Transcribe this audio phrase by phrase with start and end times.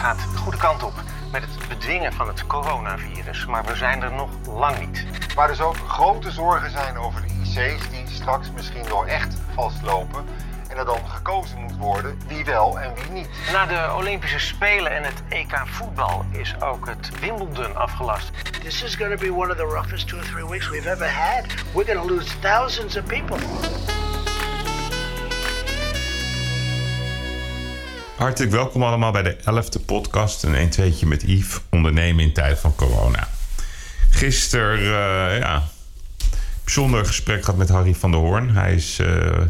[0.00, 0.92] gaat de goede kant op
[1.32, 3.46] met het bedwingen van het coronavirus.
[3.46, 5.06] Maar we zijn er nog lang niet.
[5.34, 10.24] Waar dus ook grote zorgen zijn over de IC's die straks misschien wel echt vastlopen.
[10.68, 13.28] En er dan gekozen moet worden wie wel en wie niet.
[13.52, 18.30] Na de Olympische Spelen en het EK voetbal is ook het Wimbledon afgelast.
[18.60, 21.10] This is going to be one of the roughest two or three weeks we've ever
[21.10, 21.44] had.
[21.74, 23.38] We're going to lose thousands of people.
[28.20, 30.42] Hartelijk welkom allemaal bij de 11e podcast.
[30.42, 33.28] Een 1 2 met Yves, ondernemen in tijd van corona.
[34.10, 35.62] Gisteren, uh, ja,
[36.64, 38.50] bijzonder gesprek gehad met Harry van der Hoorn.
[38.50, 39.40] Hij is uh,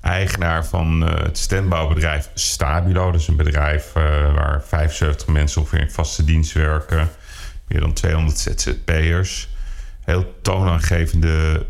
[0.00, 3.10] eigenaar van uh, het standbouwbedrijf Stabilo.
[3.10, 7.08] Dat is een bedrijf waar 75 mensen ongeveer in vaste dienst werken.
[7.66, 9.48] Meer dan 200 ZZP'ers.
[10.04, 11.66] Heel toonaangevende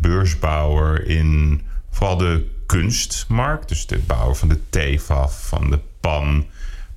[0.00, 3.68] beursbouwer in vooral de kunstmarkt.
[3.68, 6.46] Dus de bouwer van de TEFAF, van de PAN.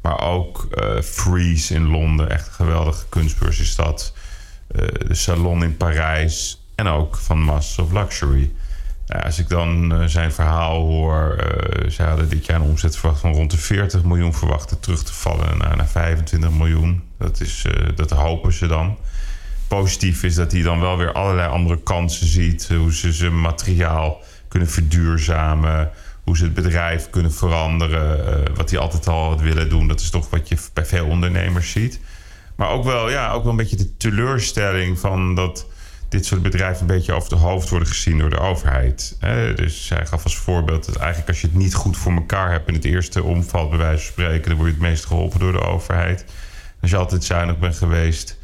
[0.02, 2.30] Maar ook uh, Freeze in Londen.
[2.30, 4.14] Echt een geweldige kunstbeurs is dat.
[4.76, 6.66] Uh, de Salon in Parijs.
[6.76, 8.52] En ook van Masters of Luxury.
[9.08, 11.36] Uh, als ik dan zijn verhaal hoor.
[11.90, 14.34] ze hadden dit jaar een omzet van rond de 40 miljoen.
[14.34, 17.04] Verwachten terug te vallen naar, naar 25 miljoen.
[17.18, 17.66] Dat, is,
[17.96, 18.98] dat hopen ze dan
[19.68, 22.68] positief is dat hij dan wel weer allerlei andere kansen ziet.
[22.68, 24.22] Hoe ze zijn materiaal
[24.54, 25.90] kunnen verduurzamen.
[26.24, 28.20] Hoe ze het bedrijf kunnen veranderen.
[28.20, 29.88] Uh, wat die altijd al willen doen.
[29.88, 32.00] Dat is toch wat je bij veel ondernemers ziet.
[32.56, 35.68] Maar ook wel, ja, ook wel een beetje de teleurstelling van dat
[36.10, 39.18] dit soort bedrijven een beetje over het hoofd worden gezien door de overheid.
[39.56, 42.68] Dus zij gaf als voorbeeld dat eigenlijk als je het niet goed voor elkaar hebt
[42.68, 45.52] in het eerste omvalt, bij wijze van spreken, dan word je het meest geholpen door
[45.52, 46.26] de overheid.
[46.82, 48.38] Als je altijd zuinig bent geweest,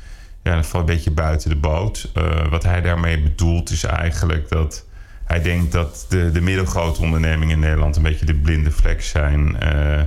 [0.44, 2.12] ja, dan val je een beetje buiten de boot.
[2.18, 4.86] Uh, wat hij daarmee bedoelt is eigenlijk dat
[5.30, 9.58] hij denkt dat de, de middelgrote ondernemingen in Nederland een beetje de blinde vlek zijn.
[9.64, 10.02] Uh,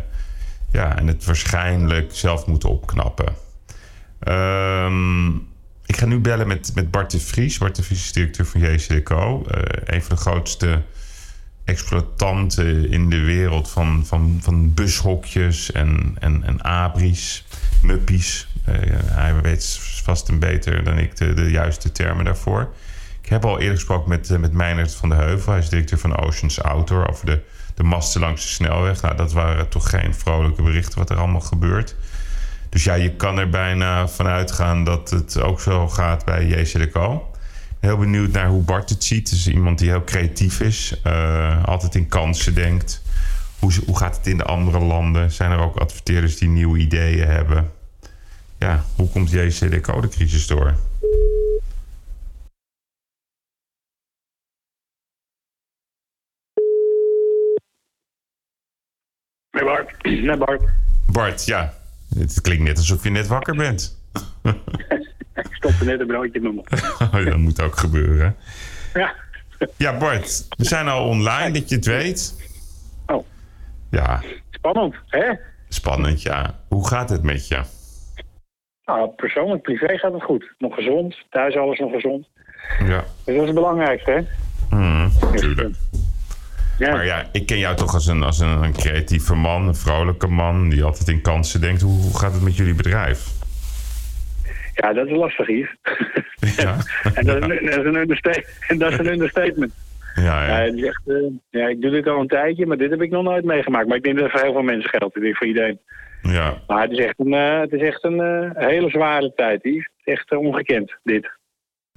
[0.73, 3.34] ja, en het waarschijnlijk zelf moeten opknappen.
[4.29, 5.34] Um,
[5.87, 7.59] ik ga nu bellen met, met Bart de Vries.
[7.59, 9.45] Bart de Vries is directeur van JCDCO.
[9.55, 10.83] Uh, een van de grootste
[11.64, 17.46] exploitanten in de wereld van, van, van bushokjes en, en, en abris,
[17.83, 18.48] muppies.
[18.69, 22.73] Uh, hij weet vast en beter dan ik de, de juiste termen daarvoor.
[23.22, 25.52] Ik heb al eerder gesproken met, uh, met Meinert van de Heuvel.
[25.52, 27.40] Hij is directeur van Oceans Outdoor over de,
[27.74, 29.02] de masten langs de snelweg.
[29.02, 31.96] Nou, dat waren toch geen vrolijke berichten wat er allemaal gebeurt.
[32.68, 37.30] Dus ja, je kan er bijna vanuit gaan dat het ook zo gaat bij JCDCO.
[37.80, 39.33] Heel benieuwd naar hoe Bart het ziet.
[39.33, 43.02] Is iemand die heel creatief is, uh, altijd in kansen denkt.
[43.58, 45.33] Hoe, hoe gaat het in de andere landen?
[45.33, 47.70] Zijn er ook adverteerders die nieuwe ideeën hebben?
[48.58, 50.74] Ja, hoe komt JCDCO de crisis door?
[59.52, 59.90] Nee, Bart.
[60.27, 60.63] Nee, Bart.
[61.07, 61.73] Bart, ja.
[62.18, 64.01] Het klinkt net alsof je net wakker bent.
[65.35, 66.70] Ik stopte net een broodje in mijn mond.
[67.29, 68.36] dat moet ook gebeuren.
[68.95, 69.14] Ja.
[69.77, 70.46] Ja, Bart.
[70.48, 72.48] We zijn al online, dat je het weet.
[73.07, 73.24] Oh.
[73.90, 74.23] Ja.
[74.51, 75.33] Spannend, hè?
[75.69, 76.58] Spannend, ja.
[76.69, 77.61] Hoe gaat het met je?
[78.84, 80.55] Nou, persoonlijk, privé gaat het goed.
[80.58, 81.17] Nog gezond.
[81.30, 82.29] Thuis alles nog gezond.
[82.79, 83.01] Ja.
[83.01, 84.20] Dus dat is het belangrijkste, hè?
[84.77, 85.77] Mm, tuurlijk.
[86.83, 86.93] Ja.
[86.93, 90.27] Maar ja, ik ken jou toch als een, als een, een, creatieve man, een vrolijke
[90.27, 90.69] man...
[90.69, 91.81] die altijd in kansen denkt.
[91.81, 93.29] Hoe, hoe gaat het met jullie bedrijf?
[94.75, 95.77] Ja, dat is lastig, Yves.
[96.57, 96.77] Ja.
[97.15, 98.47] en dat is, een, dat is een understatement.
[98.81, 99.73] dat is een understatement.
[100.15, 100.67] Ja, ja.
[100.87, 103.45] Echt, uh, ja, ik doe dit al een tijdje, maar dit heb ik nog nooit
[103.45, 103.87] meegemaakt.
[103.87, 105.17] Maar ik denk dat het voor heel veel mensen geldt.
[105.17, 105.79] Ik denk voor iedereen.
[106.23, 106.55] Ja.
[106.67, 109.89] Maar het is echt een, uh, het is echt een uh, hele zware tijd, Yves.
[110.05, 111.31] Echt ongekend, dit.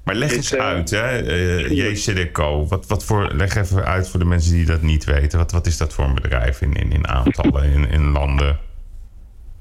[0.06, 2.66] Maar leg eens uit, hè, uh, JCDCO.
[2.66, 5.38] Wat, wat voor, leg even uit voor de mensen die dat niet weten.
[5.38, 8.60] Wat, wat is dat voor een bedrijf in, in, in aantallen, in, in landen?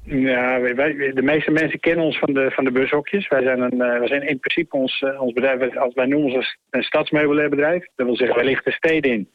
[0.03, 3.27] Ja, wij, de meeste mensen kennen ons van de, van de bushokjes.
[3.27, 6.33] Wij zijn, een, uh, wij zijn in principe ons, uh, ons bedrijf, als wij noemen
[6.33, 7.87] ons een stadsmeubilairbedrijf.
[7.95, 9.29] Dat wil zeggen, wij lichten steden in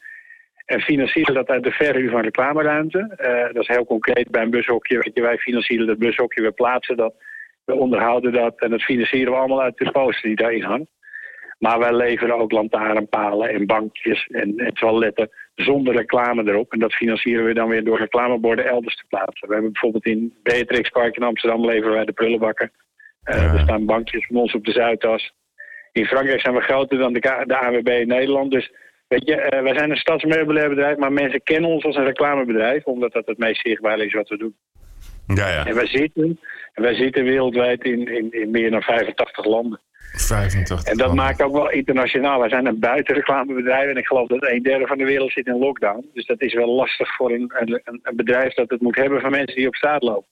[0.65, 2.99] en financieren dat uit de verhuur van reclameruimte.
[2.99, 4.97] Uh, dat is heel concreet bij een bushokje.
[4.97, 7.13] Weet je, wij financieren dat bushokje, we plaatsen dat,
[7.65, 10.89] we onderhouden dat en dat financieren we allemaal uit de poster die daarin hangt.
[11.61, 16.71] Maar wij leveren ook lantaarnpalen en bankjes en, en toiletten zonder reclame erop.
[16.71, 19.47] En dat financieren we dan weer door reclameborden elders te plaatsen.
[19.47, 22.71] We hebben bijvoorbeeld in Beatrix Park in Amsterdam leveren wij de prullenbakken.
[23.23, 23.53] Uh, ja.
[23.53, 25.33] Er staan bankjes van ons op de Zuidas.
[25.91, 28.51] In Frankrijk zijn we groter dan de, de AWB in Nederland.
[28.51, 28.71] Dus
[29.07, 32.83] weet je, uh, wij zijn een stadsmeubilairbedrijf, maar mensen kennen ons als een reclamebedrijf.
[32.83, 34.55] Omdat dat het meest zichtbaar is wat we doen.
[35.27, 35.65] Ja, ja.
[35.65, 36.39] En wij zitten,
[36.73, 39.79] en wij zitten wereldwijd in, in, in meer dan 85 landen.
[40.11, 40.83] 85.
[40.83, 42.39] En dat maakt ook wel internationaal.
[42.39, 45.57] Wij zijn een buitenreclamebedrijf en ik geloof dat een derde van de wereld zit in
[45.57, 46.09] lockdown.
[46.13, 49.31] Dus dat is wel lastig voor een, een, een bedrijf dat het moet hebben van
[49.31, 50.29] mensen die op straat lopen.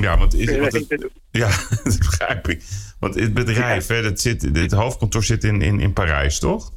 [0.00, 1.48] Ja, want, is, Dus want het, ja,
[1.84, 2.62] dat begrijp ik.
[3.00, 6.70] Want het bedrijf, hè, dat zit, het hoofdkantoor zit in, in, in Parijs, toch?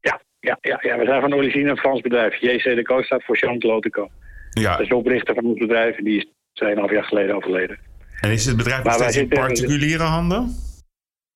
[0.00, 2.40] ja, ja, ja, ja, we zijn van origine een Frans bedrijf.
[2.40, 4.08] JC de Co staat voor Jean Loteco.
[4.50, 6.26] Ja, Dat is de oprichter van ons bedrijf en die is
[6.64, 7.78] 2,5 jaar geleden overleden.
[8.20, 10.56] en is het bedrijf nog steeds in particuliere handen?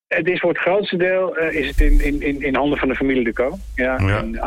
[0.07, 2.87] Het is voor het grootste deel eh, is het in, in, in, in handen van
[2.87, 3.57] de familie de Co.
[3.75, 4.17] Ja, Ja.
[4.17, 4.39] En 28%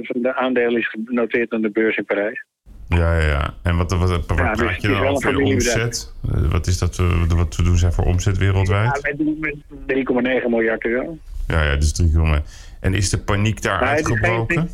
[0.00, 2.44] van de aandelen is genoteerd aan de beurs in Parijs.
[2.88, 3.54] Ja, ja, ja.
[3.62, 6.14] En wat, wat, wat, Ja, dus praat je dan over omzet?
[6.32, 8.94] Eh, wat is dat, eh, wat we doen zij voor omzet wereldwijd?
[8.94, 9.56] Ja, wij doen met
[9.86, 11.18] 3,9 miljard euro.
[11.46, 12.44] Ja, ja, dus drie jongen.
[12.80, 14.68] En is de paniek daar Maar uitgebroken?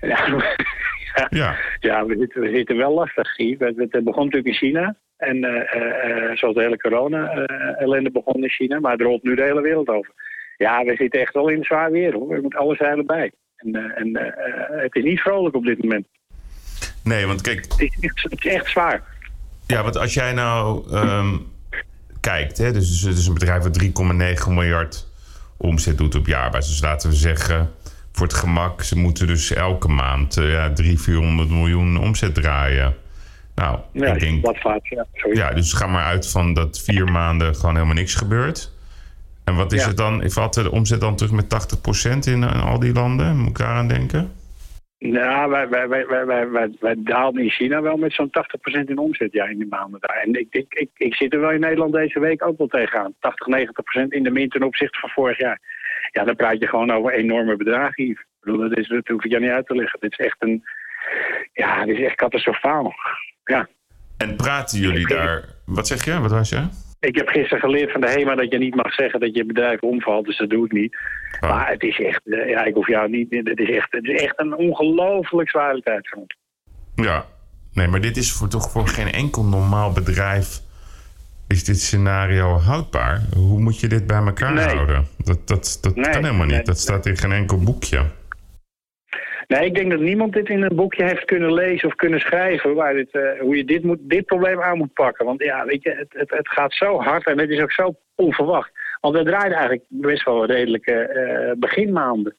[0.00, 0.26] Ja,
[1.30, 2.06] ja, Ja.
[2.06, 3.56] we, zitten, we zitten wel lastig, Guy.
[3.58, 4.96] Het begon natuurlijk in China.
[5.18, 8.80] En eh, eh, eh, zoals de hele corona-ellende begon in China.
[8.80, 10.12] Maar het rolt nu de hele wereld over.
[10.56, 12.34] Ja, we zitten echt wel in zwaar weer hoor.
[12.34, 13.32] Er moet alles zeilen bij.
[13.56, 14.34] En, en
[14.82, 16.06] het is niet vrolijk op dit moment.
[17.04, 19.02] Nee, want kijk, Het is, echt- het is echt zwaar.
[19.66, 21.36] Ja, want als jij nou ehm,
[22.20, 23.82] kijkt, hè, dus het is een bedrijf dat
[24.46, 25.06] 3,9 miljard
[25.56, 26.70] omzet doet op jaarbasis.
[26.72, 27.70] Dus laten we zeggen,
[28.12, 32.94] voor het gemak, ze moeten dus elke maand ja, 300, 400 miljoen omzet draaien.
[33.58, 34.86] Nou, Ja, ik denk, wat vaak.
[34.86, 38.72] Ja, ja, dus ga maar uit van dat vier maanden gewoon helemaal niks gebeurt.
[39.44, 39.88] En wat is Ja.
[39.88, 40.30] het dan?
[40.30, 43.36] Valt de omzet dan terug met 80% in, in al die landen?
[43.38, 44.32] Moet ik aan denken?
[44.98, 48.30] Nou, wij, wij, wij, wij, wij, wij, daalden in China wel met zo'n
[48.80, 50.16] 80% in omzet ja, in die maanden daar.
[50.16, 53.14] En ik, ik, ik, ik zit er wel in Nederland deze week ook wel tegenaan.
[53.20, 53.46] 80,
[54.04, 55.60] 90% in de min ten opzichte van vorig jaar.
[56.10, 58.04] Ja, dan praat je gewoon over enorme bedragen.
[58.04, 58.20] Yves.
[58.20, 60.00] Ik bedoel, dat, is, dat hoef ik je niet uit te leggen.
[60.00, 60.62] Dit is echt een...
[61.52, 62.94] Ja, dit is echt catastrofaal.
[63.44, 63.68] Ja.
[64.16, 65.44] En praten jullie daar...
[65.64, 66.20] Wat zeg je?
[66.20, 66.66] Wat was je?
[67.00, 69.80] Ik heb gisteren geleerd van de HEMA dat je niet mag zeggen dat je bedrijf
[69.80, 70.24] omvalt.
[70.26, 70.96] Dus dat doe ik niet.
[71.40, 71.50] Oh.
[71.50, 72.20] Maar het is echt...
[72.24, 73.26] eh, Ja, ik hoef jou niet...
[73.30, 76.16] Het is echt, het is echt een ongelooflijk zware tijd.
[76.94, 77.24] Ja,
[77.72, 80.60] nee, maar dit is voor, toch voor geen enkel normaal bedrijf.
[81.48, 83.20] Is dit scenario houdbaar?
[83.36, 84.66] Hoe moet je dit bij elkaar Nee.
[84.66, 85.06] houden?
[85.16, 86.54] Dat, dat, dat Nee, kan helemaal niet.
[86.54, 88.04] nee, dat staat in geen enkel boekje.
[89.48, 92.74] Nee, ik denk dat niemand dit in een boekje heeft kunnen lezen of kunnen schrijven.
[92.74, 95.26] Waar dit, eh, hoe je dit, moet, dit probleem aan moet pakken.
[95.26, 97.94] Want ja, weet je, het, het, het gaat zo hard en het is ook zo
[98.14, 98.70] onverwacht.
[99.00, 102.36] Want we draaien eigenlijk best wel redelijke eh, beginmaanden.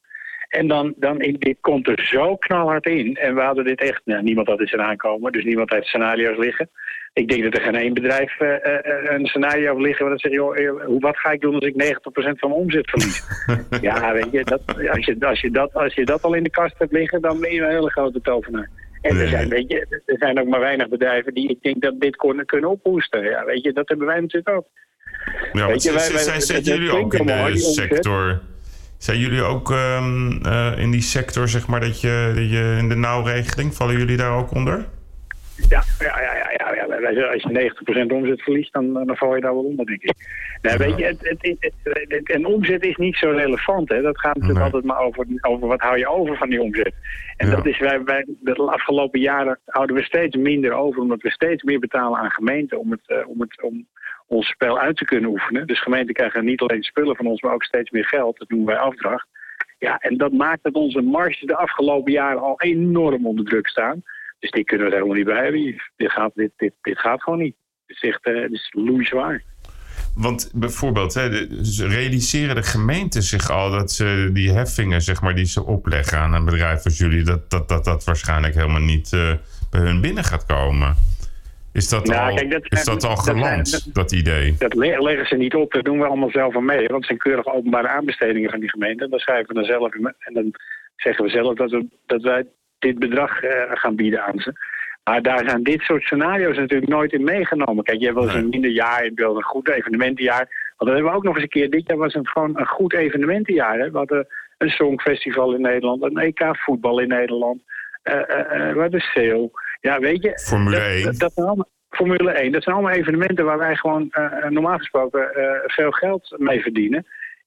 [0.50, 3.16] En dan, dan dit komt er zo knalhard in.
[3.16, 5.32] En we hadden dit echt, nou, niemand had dit zien aankomen.
[5.32, 6.70] Dus niemand heeft scenario's liggen.
[7.20, 10.22] Ik denk dat er geen één bedrijf eh, eh, een scenario heeft liggen waar dat
[10.22, 13.24] zegt, joh, eh, wat ga ik doen als ik 90% van mijn omzet verlies?
[13.90, 16.50] ja, weet je, dat, als, je, als, je dat, als je dat al in de
[16.50, 18.70] kast hebt liggen, dan ben je een hele grote tovenaar.
[19.02, 19.24] En Nee.
[19.24, 22.16] er, zijn, weet je, er zijn ook maar weinig bedrijven die ik denk dat dit
[22.16, 23.24] kunnen, kunnen ophoesten.
[23.24, 24.66] Ja, weet je, dat hebben wij natuurlijk ook.
[25.54, 28.40] Ja, Weet je, wij- zijn, wij- jullie ook in de sector?
[28.98, 32.90] Zijn jullie ook ehm, eh, in die sector, zeg maar, dat je, dat je in
[32.90, 34.86] de nauwregeling, vallen jullie daar ook onder?
[35.70, 36.69] Ja, ja, ja, ja,
[37.06, 37.72] Als je
[38.06, 40.14] 90% omzet verliest, dan, dan val je daar wel onder, denk ik.
[40.62, 41.58] Nee, weet je, het,
[42.10, 43.90] het, en omzet is niet zo relevant.
[43.90, 44.02] Hè.
[44.02, 44.66] Dat gaat natuurlijk Nee.
[44.74, 46.94] altijd maar over, over wat hou je over van die omzet.
[47.38, 47.56] En Ja.
[47.56, 51.64] dat is, wij, wij, de afgelopen jaren houden we steeds minder over, omdat we steeds
[51.64, 53.88] meer betalen aan gemeenten om, het, eh, om, het, om
[54.28, 55.68] ons spel uit te kunnen oefenen.
[55.68, 58.38] Dus gemeenten krijgen niet alleen spullen van ons, maar ook steeds meer geld.
[58.38, 59.28] Dat noemen wij afdracht.
[59.78, 64.04] Ja, en dat maakt dat onze marges de afgelopen jaren al enorm onder druk staan.
[64.40, 65.82] Dus die kunnen we er helemaal niet bij hebben.
[65.98, 67.56] Dit gaat, dit, dit, dit gaat gewoon niet.
[67.88, 69.44] Het is echt eh, het is loeizwaar.
[70.16, 75.36] Want bijvoorbeeld, hè, de- realiseren de gemeenten zich al dat ze die heffingen, zeg maar,
[75.36, 79.14] die ze opleggen aan een bedrijf als jullie, dat dat, dat, dat waarschijnlijk helemaal niet
[79.14, 79.34] eh,
[79.72, 80.96] bij hun binnen gaat komen.
[81.74, 84.56] Is dat Nou, al, kijk, dat is dat al geland, dat- dat idee?
[84.58, 86.78] Dat le- leggen ze niet op, dat doen we allemaal zelf aan mee.
[86.78, 89.04] Want het zijn keurige openbare aanbestedingen van die gemeente.
[89.04, 90.14] En dan schrijven we dan zelf in.
[90.20, 90.54] En dan
[90.96, 92.46] zeggen we zelf dat, we, dat wij
[92.80, 94.54] dit bedrag eh, gaan bieden aan ze.
[95.04, 97.84] Maar daar zijn dit soort scenario's natuurlijk nooit in meegenomen.
[97.84, 100.74] Kijk, je hebt wel eens een minder jaar, je hebt wel een goed evenementenjaar.
[100.78, 101.70] Want dat hebben we ook nog eens een keer.
[101.70, 103.80] Dit jaar was het gewoon een goed evenementenjaar.
[103.80, 103.92] Hè?
[103.92, 107.62] We hadden een songfestival in Nederland, een EK voetbal in Nederland.
[108.02, 109.52] eh, eh, we hadden sale.
[109.82, 110.40] Ja, weet je.
[110.40, 111.04] Formule dat, 1.
[111.04, 114.12] Dat, dat zijn allemaal, Formule 1, dat zijn allemaal evenementen waar wij gewoon
[114.50, 115.30] normaal gesproken
[115.66, 117.06] veel geld mee verdienen.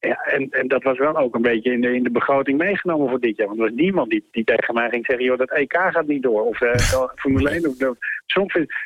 [0.09, 3.09] Ja, en, en dat was wel ook een beetje in de, in de begroting meegenomen
[3.09, 3.47] voor dit jaar.
[3.47, 6.23] Want er was niemand die, die tegen mij ging zeggen: joh, dat EK gaat niet
[6.23, 6.47] door.
[6.47, 7.77] Of de Formule 1 of.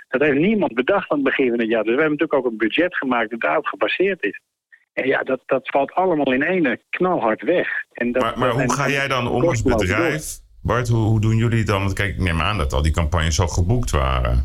[0.08, 1.82] Dat heeft niemand bedacht aan het begin van het jaar.
[1.84, 4.40] Dus we hebben natuurlijk ook een budget gemaakt dat daarop gebaseerd is.
[4.92, 7.68] En ja, dat, dat valt allemaal in ene knalhard weg.
[7.92, 10.38] En dat, Maar, maar hoe en- ga jij dan om als bedrijf?
[10.62, 11.80] Bart, hoe, hoe doen jullie dan?
[11.80, 14.44] Want kijk, ik neem aan dat al die campagnes al geboekt waren.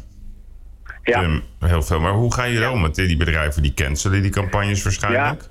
[1.03, 1.41] Ja.
[1.59, 1.99] Heel veel.
[1.99, 5.41] Maar hoe gaan jullie om met die bedrijven die cancelen die campagnes waarschijnlijk?
[5.41, 5.47] Ja,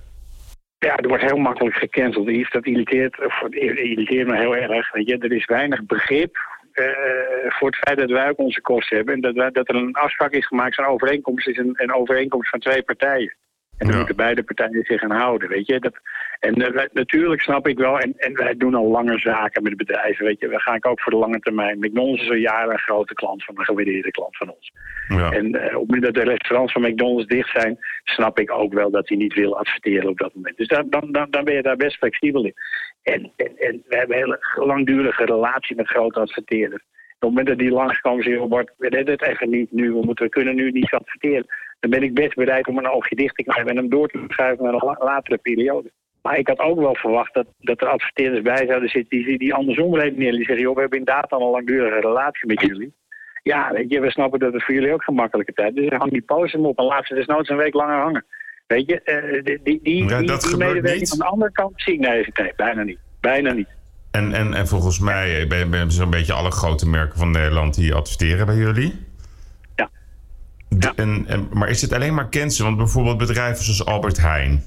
[0.88, 2.28] er wordt heel makkelijk gecanceld.
[2.28, 4.90] Yves, Dat irriteert, of, irriteert me heel erg.
[4.92, 6.36] Je, er is weinig begrip
[6.72, 6.84] eh,
[7.48, 9.14] voor het feit dat wij ook onze kosten hebben.
[9.14, 10.74] En dat, dat er een afspraak is gemaakt.
[10.74, 13.34] Zo'n overeenkomst is een, een overeenkomst van twee partijen.
[13.80, 13.96] En dan Ja.
[13.98, 15.78] moeten beide partijen zich aan houden, weet je.
[15.80, 15.94] Dat,
[16.40, 20.24] en eh, natuurlijk snap ik wel, en, en wij doen al langer zaken met bedrijven,
[20.24, 20.48] weet je.
[20.48, 21.78] We gaan ook voor de lange termijn.
[21.78, 24.72] McDonald's is al jaren een grote klant van een gewaardeerde klant van ons.
[25.08, 25.30] Ja.
[25.30, 28.72] En eh, op het moment dat de restaurants van McDonald's dicht zijn, snap ik ook
[28.72, 30.56] wel dat hij niet wil adverteren op dat moment.
[30.56, 32.54] Dus daar, dan, dan, dan ben je daar best flexibel in.
[33.02, 36.82] En, en, en we hebben een hele langdurige relatie met grote adverteerders.
[36.82, 40.04] Op het moment dat die langskomen zeggen, Bart, we redden het even niet nu, we,
[40.04, 41.46] moeten, we kunnen nu niet adverteren.
[41.80, 44.24] Dan ben ik best bereid om een oogje dicht te knijpen en hem door te
[44.28, 45.90] schuiven naar een la- latere periode.
[46.22, 49.54] Maar ik had ook wel verwacht dat, dat er adverteerders bij zouden zitten die, die
[49.54, 50.36] andersom redeneren.
[50.36, 52.92] Die zeggen, joh, we hebben inderdaad al een langdurige relatie met jullie.
[53.42, 55.88] Ja, weet je, we snappen dat het voor jullie ook gemakkelijke tijd is.
[55.88, 58.24] Dus hang die poster op en laat ze desnoods een week langer hangen.
[58.66, 62.00] Weet je, eh, die, die, die, Ja, die, medewerking aan de andere kant zie ik
[62.00, 62.98] nee, nee, bijna niet.
[63.20, 63.68] Bijna niet.
[64.10, 67.94] En, en, en volgens mij ben, ben zo'n beetje alle grote merken van Nederland die
[67.94, 69.08] adverteren bij jullie.
[70.70, 70.78] Ja.
[70.78, 70.92] D- Ja.
[70.96, 72.64] En, en, maar is het alleen maar cancel?
[72.64, 74.62] Want bijvoorbeeld bedrijven zoals Albert Heijn,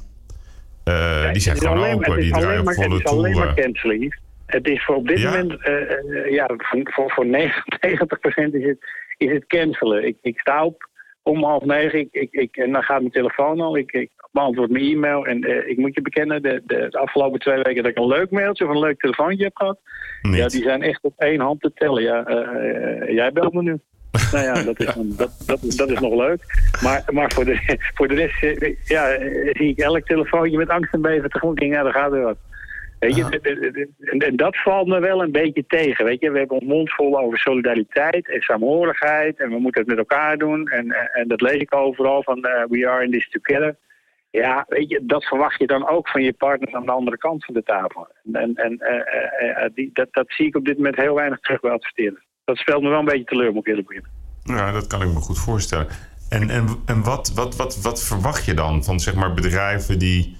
[0.83, 3.45] eh, die zijn gewoon alleen- open, die draaien op maar- volle Het is alleen maar
[3.47, 3.63] toeren.
[3.63, 4.17] cancelen.
[4.45, 5.29] Het is voor op dit Ja?
[5.29, 8.77] moment, eh, eh, ja, voor, voor, voor 90% is het,
[9.17, 10.07] is het cancelen.
[10.07, 10.89] Ik, ik sta op
[11.21, 13.77] om half negen ik, ik, ik, en dan gaat mijn telefoon al.
[13.77, 15.25] Ik, ik beantwoord mijn e-mail.
[15.25, 18.31] En ik moet je bekennen, de, de, de afgelopen twee weken dat ik een leuk
[18.31, 19.79] mailtje of een leuk telefoontje heb gehad.
[20.21, 20.35] Niet.
[20.35, 22.03] Ja, die zijn echt op één hand te tellen.
[22.03, 22.23] Ja,
[23.07, 23.79] jij belt me nu.
[24.31, 26.41] Nou ja, dat is, dat, dat, dat is nog leuk.
[26.83, 30.69] Maar, maar voor, de, voor de rest eh, ja, eh, zie ik elk telefoontje met
[30.69, 31.61] angst en beven tegemoet.
[31.61, 32.37] Ik Ja, daar gaat weer wat.
[32.99, 33.39] Weet je,
[33.99, 36.05] en, en dat valt me wel een beetje tegen.
[36.05, 39.39] Weet je, we hebben ons mond vol over solidariteit en saamhorigheid.
[39.39, 40.67] En we moeten het met elkaar doen.
[40.67, 43.75] En, en, en dat lees ik overal van eh, we are in this together.
[44.41, 47.45] Ja, weet je, dat verwacht je dan ook van je partners aan de andere kant
[47.45, 48.07] van de tafel.
[48.31, 51.39] En, en eh, eh, eh, die, dat, dat zie ik op dit moment heel weinig
[51.39, 52.23] terug bij adverteren.
[52.45, 54.11] Dat speelt me wel een beetje teleur, moet ik eerlijk beginnen.
[54.43, 55.87] Ja, dat kan ik me goed voorstellen.
[56.29, 60.37] En, en, en wat, wat, wat, wat verwacht je dan van zeg maar, bedrijven die,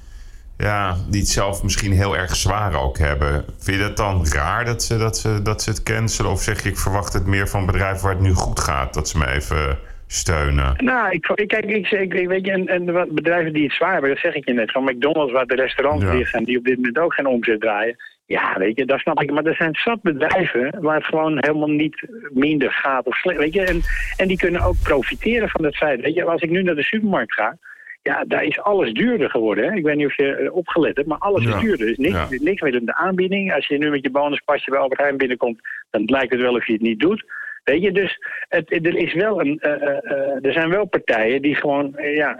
[0.57, 3.45] ja, die het zelf misschien heel erg zwaar ook hebben?
[3.57, 6.31] Vind je dat dan raar dat ze, dat, ze, dat ze het cancelen?
[6.31, 9.09] Of zeg je, ik verwacht het meer van bedrijven waar het nu goed gaat, dat
[9.09, 10.75] ze me even steunen?
[10.83, 13.91] Nou, ik, ik, kijk, ik, ik, ik weet je, en, en bedrijven die het zwaar
[13.91, 14.71] hebben, dat zeg ik je net.
[14.71, 16.25] Van McDonald's, waar de restaurants Ja.
[16.25, 17.95] zijn, die op dit moment ook geen omzet draaien.
[18.25, 19.31] Ja, weet je, dat snap ik.
[19.31, 23.39] Maar er zijn zat bedrijven waar het gewoon helemaal niet minder gaat of slecht.
[23.39, 23.81] Weet je, en,
[24.17, 26.01] en die kunnen ook profiteren van het feit.
[26.01, 27.57] Weet je, als ik nu naar de supermarkt ga,
[28.01, 29.63] ja, daar is alles duurder geworden.
[29.63, 29.75] Hè?
[29.75, 31.55] Ik weet niet of je eh, opgelet hebt, maar alles Ja.
[31.55, 31.85] is duurder.
[31.85, 32.27] Er is niks, Ja.
[32.39, 33.53] niks meer in de aanbieding.
[33.53, 35.59] Als je nu met je bonuspasje bij Albert Heijn binnenkomt,
[35.91, 37.23] dan lijkt het wel of je het niet doet.
[37.63, 38.17] Weet je, dus
[38.49, 42.37] het, er, is wel een, eh, eh, er zijn wel partijen die gewoon ja,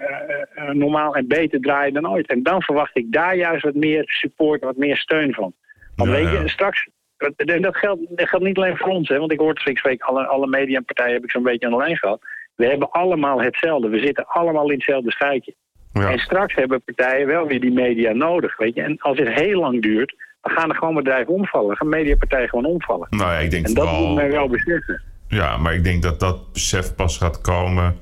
[0.72, 2.28] normaal en beter draaien dan ooit.
[2.28, 5.54] En dan verwacht ik daar juist wat meer support, wat meer steun van.
[5.96, 6.48] Want Ja, weet je, ja.
[6.48, 6.88] straks,
[7.36, 10.02] en dat geldt, dat geldt niet alleen voor ons, hè, want ik hoor ik spreek
[10.02, 12.22] alle, alle mediapartijen heb ik zo'n beetje aan de lijn gehad.
[12.56, 13.88] We hebben allemaal hetzelfde.
[13.90, 15.56] We zitten allemaal in hetzelfde schuitje.
[15.94, 16.12] Ja.
[16.12, 18.82] En straks hebben partijen wel weer die media nodig, weet je.
[18.82, 21.68] En als het heel lang duurt, dan gaan er gewoon bedrijven omvallen.
[21.68, 23.08] Dan gaan mediapartijen gewoon omvallen.
[23.10, 24.08] Nou ja, ik denk En dat vooral...
[24.08, 25.02] moet men wel beseffen.
[25.28, 27.96] Ja, maar ik denk dat dat besef pas gaat komen.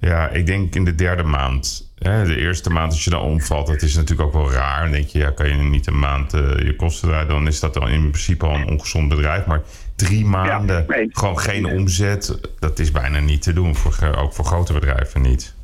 [0.00, 1.85] Ja, ik denk in de derde maand.
[1.98, 4.82] Hè, de eerste maand als je dan omvalt, dat is natuurlijk ook wel raar.
[4.82, 7.60] Dan denk je, ja, kan je niet een maand eh, je kosten draaien, dan is
[7.60, 9.44] dat dan in principe al een ongezond bedrijf.
[9.46, 9.62] Maar
[9.96, 11.08] drie maanden, nee.
[11.12, 13.74] gewoon geen omzet, dat is bijna niet te doen.
[13.76, 15.54] Voor, ook voor grote bedrijven niet.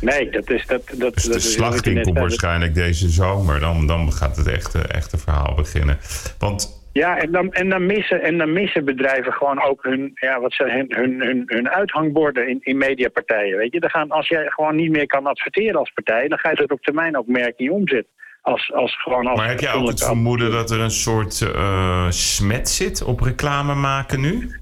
[0.00, 0.66] Nee, dat is...
[0.66, 3.60] Dat, dat, Dus de slachting komt waarschijnlijk deze zomer.
[3.60, 5.98] Dan, dan gaat het echte, echte verhaal beginnen.
[6.38, 10.40] Want Ja, en dan, en, dan missen, en dan missen bedrijven gewoon ook hun, ja,
[10.40, 13.56] wat ze, hun, hun, hun, hun uithangborden in, in mediapartijen.
[13.56, 13.80] Weet je?
[13.80, 16.70] Dan gaan, als jij gewoon niet meer kan adverteren als partij, dan ga je dat
[16.70, 18.06] op termijn ook merken in je omzet.
[18.42, 22.10] Als, als gewoon als Maar heb jij ook het vermoeden dat er een soort eh,
[22.10, 24.59] smet zit op reclame maken nu?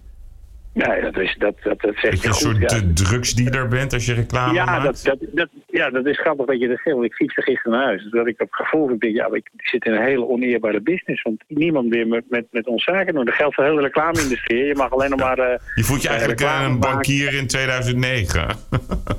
[0.86, 2.66] Nee, dat, is, dat, dat, dat zeg Dat je je een soort ja.
[2.78, 4.84] de drugsdealer bent als je reclame Ja maakt?
[4.84, 6.96] dat, dat, dat, ja, dat is grappig dat je dat zegt.
[6.96, 8.08] Want ik fietste gisteren naar huis.
[8.10, 11.22] Dat ik op gevoel denk, ja, ik zit in een hele oneerbare business.
[11.22, 13.24] Want niemand meer met, met, met ons zaken doen.
[13.24, 14.64] Dat geldt voor de hele reclame-industrie.
[14.64, 15.38] Je mag alleen nog maar...
[15.38, 16.92] eh, Je voelt je eh, eigenlijk reclame een maken.
[16.92, 18.46] bankier in 2009.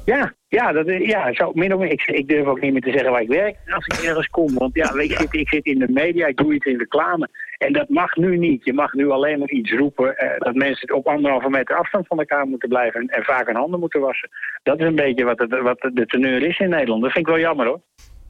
[0.06, 1.92] Ja, ja, dat is, ja zo, min of meer.
[1.92, 4.54] Ik, ik durf ook niet meer te zeggen waar ik werk als ik ergens kom.
[4.54, 7.30] Want ja, ik, zit, ik zit in de media, ik doe iets in reclame.
[7.60, 8.64] En dat mag nu niet.
[8.66, 12.20] Je mag nu alleen maar iets roepen eh, dat mensen op anderhalve meter afstand van
[12.20, 14.30] elkaar moeten blijven en, en vaak hun handen moeten wassen.
[14.64, 17.02] Dat is een beetje wat, het, wat de teneur is in Nederland.
[17.02, 17.82] Dat vind ik wel jammer hoor.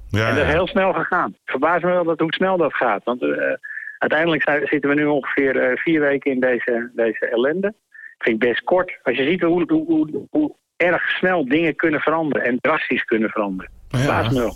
[0.09, 0.55] ja, En dat is ja.
[0.57, 1.35] heel snel gegaan.
[1.45, 3.03] Verbaas me wel dat, hoe snel dat gaat.
[3.03, 3.29] Want eh,
[3.97, 7.73] uiteindelijk zijn- zitten we nu ongeveer eh, vier weken in deze, deze ellende.
[8.17, 8.99] vind ik best kort.
[9.03, 13.29] Als je ziet hoe, hoe, hoe, hoe erg snel dingen kunnen veranderen en drastisch kunnen
[13.29, 13.71] veranderen.
[13.89, 14.53] Verbaas me wel.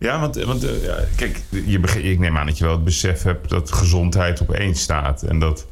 [0.00, 2.84] Ja, want, want eh, ja, kijk, je, beg- ik neem aan dat je wel het
[2.84, 5.22] besef hebt dat gezondheid op één staat.
[5.22, 5.68] En dat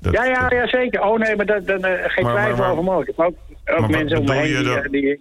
[0.00, 1.02] Dat- Ja, ja, ja, zeker.
[1.02, 3.16] Oh nee, maar dat, dat, eh, geen Maar- twijfel maar- maar- over mogelijk.
[3.16, 4.88] Maar ook, ook wat mensen om me heen die, dan?
[4.90, 5.20] die...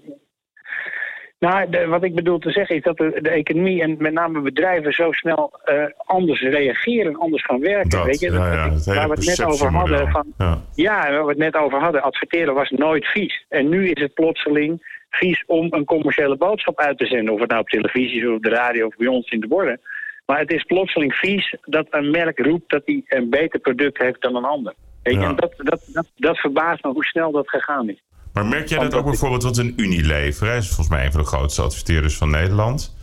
[1.40, 4.42] Nou, de- wat ik bedoel te zeggen is dat de, de economie en met name
[4.42, 7.90] bedrijven zo snel eh, anders reageren, anders gaan werken.
[7.90, 8.32] Dat, weet je?
[8.32, 10.10] ja, ja, het hele waar we het net over hadden.
[10.12, 10.62] Van, Ja.
[10.76, 12.02] ja, waar we het net over hadden.
[12.04, 13.46] Adverteren was nooit vies.
[13.50, 17.34] En nu is het plotseling vies om een commerciële boodschap uit te zenden.
[17.34, 19.48] Of het nou op televisie is, of op de radio of bij ons in de
[19.48, 19.80] borden.
[20.26, 24.22] Maar het is plotseling vies dat een merk roept dat hij een beter product heeft
[24.22, 24.74] dan een ander.
[25.04, 25.20] Weet je?
[25.20, 25.28] Ja.
[25.30, 28.04] En dat, dat, dat, dat verbaast me hoe snel dat gegaan is.
[28.34, 31.22] Maar merk jij dat ook bijvoorbeeld, want een Unilever hè, is volgens mij een van
[31.22, 32.96] de grootste adverteerders van Nederland.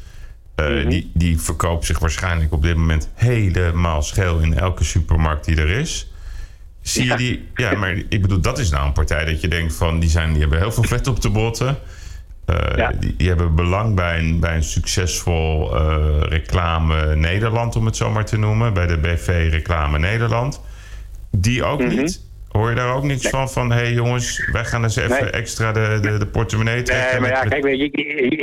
[0.57, 0.89] Eh, Mhm.
[0.89, 5.71] die, die verkoopt zich waarschijnlijk op dit moment helemaal scheel in elke supermarkt die er
[5.71, 6.11] is.
[6.81, 7.17] Zie je Ja.
[7.17, 7.49] die?
[7.55, 10.31] Ja, maar ik bedoel, dat is nou een partij dat je denkt van, die, zijn,
[10.33, 11.79] die hebben heel veel vet op de botten.
[12.45, 12.93] Eh, Ja.
[13.01, 18.11] die, die hebben belang bij een, bij een succesvol eh, reclame Nederland, om het zo
[18.11, 18.75] maar te noemen.
[18.75, 20.61] Bij de BV Reclame Nederland.
[21.31, 21.89] Die ook Mhm.
[21.97, 22.21] niet.
[22.53, 23.49] Hoor je daar ook niks van?
[23.49, 25.31] Van, hé hey jongens, wij gaan eens even Nee.
[25.31, 27.11] extra de, de, de portemonnee trekken.
[27.11, 28.41] Nee, maar ja, kijk, weet je, ik, ik,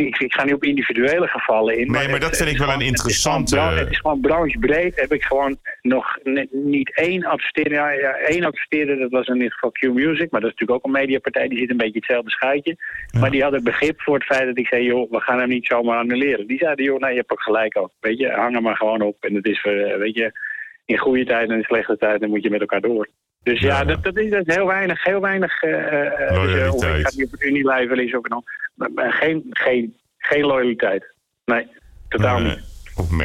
[0.00, 1.90] ik, ik ga niet op individuele gevallen in.
[1.90, 3.98] Nee, maar dat het- vind ik wel een gewoon- het is gewoon interessante- Het is
[3.98, 4.96] gewoon branchebreed.
[5.00, 6.18] Heb ik gewoon nog
[6.50, 7.72] niet één adverteerder.
[7.72, 10.30] Ja, ja, één adverteerder, dat was in dit geval Q-Music.
[10.30, 11.48] Maar dat is natuurlijk ook een mediapartij.
[11.48, 12.76] Die zit een beetje hetzelfde schuitje.
[13.20, 14.84] Maar die hadden begrip voor het feit dat ik zei...
[14.84, 16.46] joh, we gaan hem niet zomaar annuleren.
[16.46, 17.90] Die zeiden, joh, nou, je hebt ook gelijk ook.
[18.00, 19.16] Weet je, hang er maar gewoon op.
[19.24, 20.32] En het is, eh, weet je,
[20.84, 23.08] in goede tijden en in slechte tijden moet je met elkaar door.
[23.42, 23.84] Dus ja.
[23.84, 25.62] Dat, dat, is, dat is heel weinig, heel weinig...
[25.62, 28.44] eh, of ik ga niet op het lezen ook dan.
[29.10, 31.14] Geen, geen, geen loyaliteit.
[31.44, 31.66] Nee,
[32.08, 32.70] totaal Nee, niet.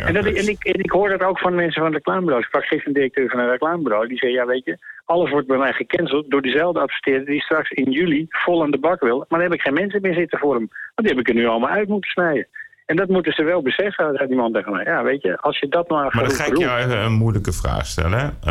[0.05, 2.41] En, dat, en, ik, en ik hoor dat ook van mensen van reclamebureaus.
[2.41, 4.07] Ik sprak gisteren een directeur van een reclamebureau.
[4.07, 7.25] Die zei, ja weet je, alles wordt bij mij gecanceld door diezelfde adverteerder...
[7.25, 9.17] die straks in juli vol aan de bak wil.
[9.17, 10.69] Maar dan heb ik geen mensen meer zitten voor hem.
[10.95, 12.47] Want die heb ik er nu allemaal uit moeten snijden.
[12.86, 14.83] En dat moeten ze wel beseffen, zei die man tegen mij.
[14.83, 16.15] Ja, weet je, als je dat maar...
[16.15, 18.19] Maar dan ga ik jou even een moeilijke vraag stellen.
[18.19, 18.50] hè.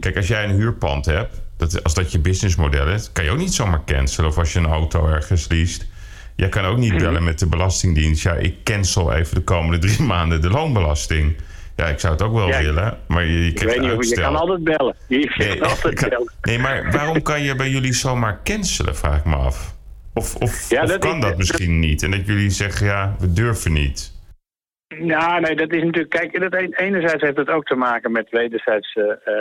[0.00, 3.38] Kijk, als jij een huurpand hebt, dat, als dat je businessmodel is, kan je ook
[3.38, 4.30] niet zomaar cancelen.
[4.30, 5.86] Of als je een auto ergens leest.
[6.36, 6.80] Jij kan ook Mhm.
[6.80, 8.22] niet bellen met de Belastingdienst.
[8.22, 11.36] Ja, ik cancel even de komende drie maanden de loonbelasting.
[11.76, 14.64] Ja, ik zou het ook wel Ja, willen, maar je, krijgt niet, je kan altijd
[14.64, 14.94] bellen.
[15.08, 16.32] Je Nee, kan altijd kan- bellen.
[16.42, 19.74] nee, maar waarom kan je bij jullie zomaar cancelen, vraag ik me af.
[20.14, 22.02] Of, of, Ja, of dat kan dat misschien niet?
[22.02, 24.09] En dat jullie zeggen, ja, we durven niet.
[25.02, 26.10] Ja, nee, dat is natuurlijk.
[26.10, 29.38] Kijk, dat een- enerzijds heeft het ook te maken met wederzijds eh, eh,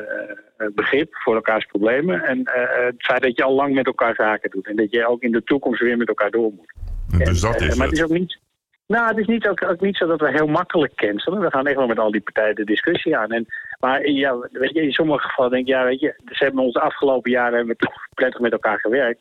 [0.58, 2.22] eh, begrip voor elkaars problemen.
[2.24, 2.40] En
[2.86, 4.68] het feit dat je al lang met elkaar zaken doet.
[4.68, 6.74] En dat je ook in de toekomst weer met elkaar door moet.
[7.18, 8.40] Dus dat is maar het is ook niet.
[8.88, 11.40] Nou, het is niet ook, ook niet zo dat we heel makkelijk cancelen.
[11.40, 13.32] We gaan echt wel met al die partijen de discussie aan.
[13.32, 13.46] En,
[13.80, 16.74] maar ja, weet je, in sommige gevallen denk ik, ja, weet je, ze hebben ons
[16.74, 19.20] de afgelopen jaren hebben we toch prettig met elkaar gewerkt.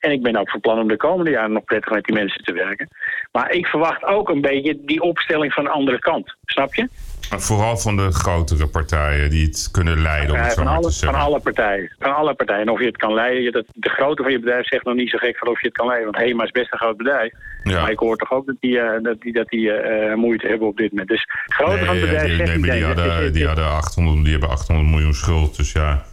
[0.00, 2.44] En ik ben ook van plan om de komende jaren nog prettig met die mensen
[2.44, 2.88] te werken.
[3.32, 6.34] Maar ik verwacht ook een beetje die opstelling van de andere kant.
[6.44, 6.88] Snap je?
[7.30, 10.72] Maar Vooral van de grotere partijen die het kunnen leiden, om Eh, het zo van,
[10.72, 11.92] alle, te van alle partijen.
[11.98, 12.62] Van alle partijen.
[12.62, 13.52] En of je het kan leiden.
[13.52, 15.76] Dat, de grootte van je bedrijf zegt nog niet zo gek van of je het
[15.76, 16.10] kan leiden.
[16.10, 17.32] Want HEMA is best een groot bedrijf.
[17.62, 17.80] Ja.
[17.80, 20.68] Maar ik hoor toch ook dat die, eh, dat die, dat die eh, moeite hebben
[20.68, 21.08] op dit moment.
[21.08, 24.48] Dus grootte van het bedrijf die, zegt nee, die, hadden, die, hadden 800, die hebben
[24.50, 25.56] 800 miljoen schuld.
[25.56, 26.04] Dus ja,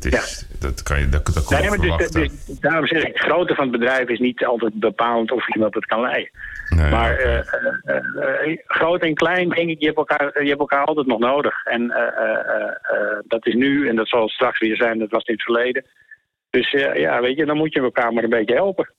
[0.00, 3.54] dat, is, dat kan je dat, Nee, maar dus, dus, daarom zeg ik, de grootte
[3.54, 6.30] van het bedrijf is niet altijd bepalend of iemand het kan leiden.
[6.68, 10.60] Nee, Maar eh, eh, eh, groot en klein, denk ik, je hebt elkaar, je hebt
[10.60, 11.64] elkaar altijd nog nodig.
[11.64, 11.86] En
[13.26, 15.86] dat is nu en dat zal straks weer zijn, dat was in het verleden.
[16.50, 18.94] Dus ja, weet je, dan moet je elkaar maar een beetje helpen.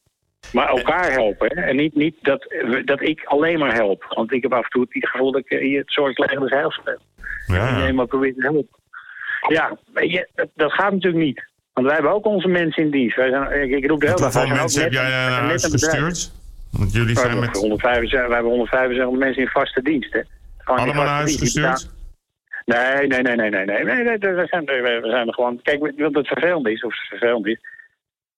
[0.52, 1.62] Maar elkaar helpen, hè?
[1.62, 2.54] En niet, niet dat,
[2.86, 4.06] dat ik alleen maar help.
[4.10, 6.76] Want ik heb af en toe het gevoel dat ik hier het zorgleger des heils
[6.76, 7.00] speel.
[7.46, 7.94] ja, ja.
[7.94, 8.82] Maar probeer te helpen.
[9.48, 11.52] Ja, weet je, dat, dat gaat natuurlijk niet.
[11.74, 13.16] Want wij hebben ook onze mensen in dienst.
[13.16, 15.62] Wij zijn, ik, roep de hele dag, Hoeveel wij mensen heb jij wij naar huis
[15.70, 15.84] bedrijf.
[15.84, 16.32] gestuurd?
[16.72, 20.14] Want jullie We zijn hebben, met 175, we hebben 175 mensen in vaste dienst.
[20.14, 20.22] Hè.
[20.64, 21.90] Allemaal naar huis gestuurd?
[22.66, 23.84] Nee, nee, nee, nee, nee, nee.
[23.84, 25.60] nee, nee, we, zijn, we we zijn er gewoon.
[25.62, 27.60] Kijk, wat het vervelend is, of het vervelend is.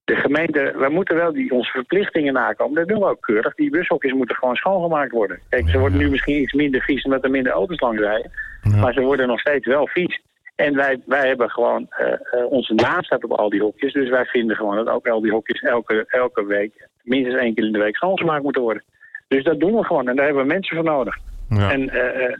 [0.03, 2.75] De gemeente, we moeten wel die, onze verplichtingen nakomen.
[2.75, 3.55] Dat doen we ook keurig.
[3.55, 5.39] Die bushokjes moeten gewoon schoongemaakt worden.
[5.49, 8.31] Kijk, ze worden nu misschien iets minder vies omdat er minder auto's langs rijden.
[8.79, 10.21] Maar ze worden nog steeds wel vies.
[10.55, 13.93] En wij, wij hebben gewoon, eh, eh, onze naam staat op al die hokjes.
[13.93, 17.65] Dus wij vinden gewoon dat ook al die hokjes elke, elke week, minstens één keer
[17.65, 18.83] in de week schoongemaakt moeten worden.
[19.27, 21.17] Dus dat doen we gewoon en daar hebben we mensen voor nodig.
[21.49, 21.71] Ja.
[21.71, 22.35] En eh,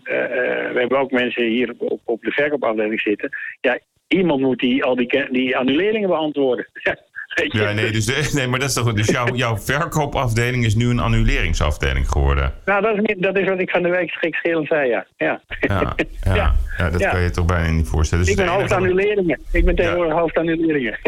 [0.73, 3.29] we hebben ook mensen hier op, op de verkoopafdeling zitten.
[3.61, 6.67] Ja, iemand moet die, al die, die annuleringen beantwoorden.
[7.35, 8.93] Ja, nee, dus de- nee, maar dat is toch.
[8.93, 12.53] Dus jouw, jouw verkoopafdeling is nu een annuleringsafdeling geworden.
[12.65, 15.05] Nou, dat is, niet- dat is wat ik van de week gekscherend zei, ja.
[15.17, 15.41] ja.
[15.59, 15.95] Ja,
[16.35, 16.89] ja, ja.
[16.89, 18.25] dat kan je toch bijna niet voorstellen.
[18.25, 19.39] Dus Ik ben hoofdannuleringen.
[19.51, 20.97] Ik ben tegenwoordig hoofdannuleringen.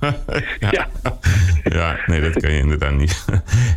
[0.60, 0.70] ja.
[0.70, 0.88] Ja.
[1.64, 3.24] ja, nee, dat kan je inderdaad niet.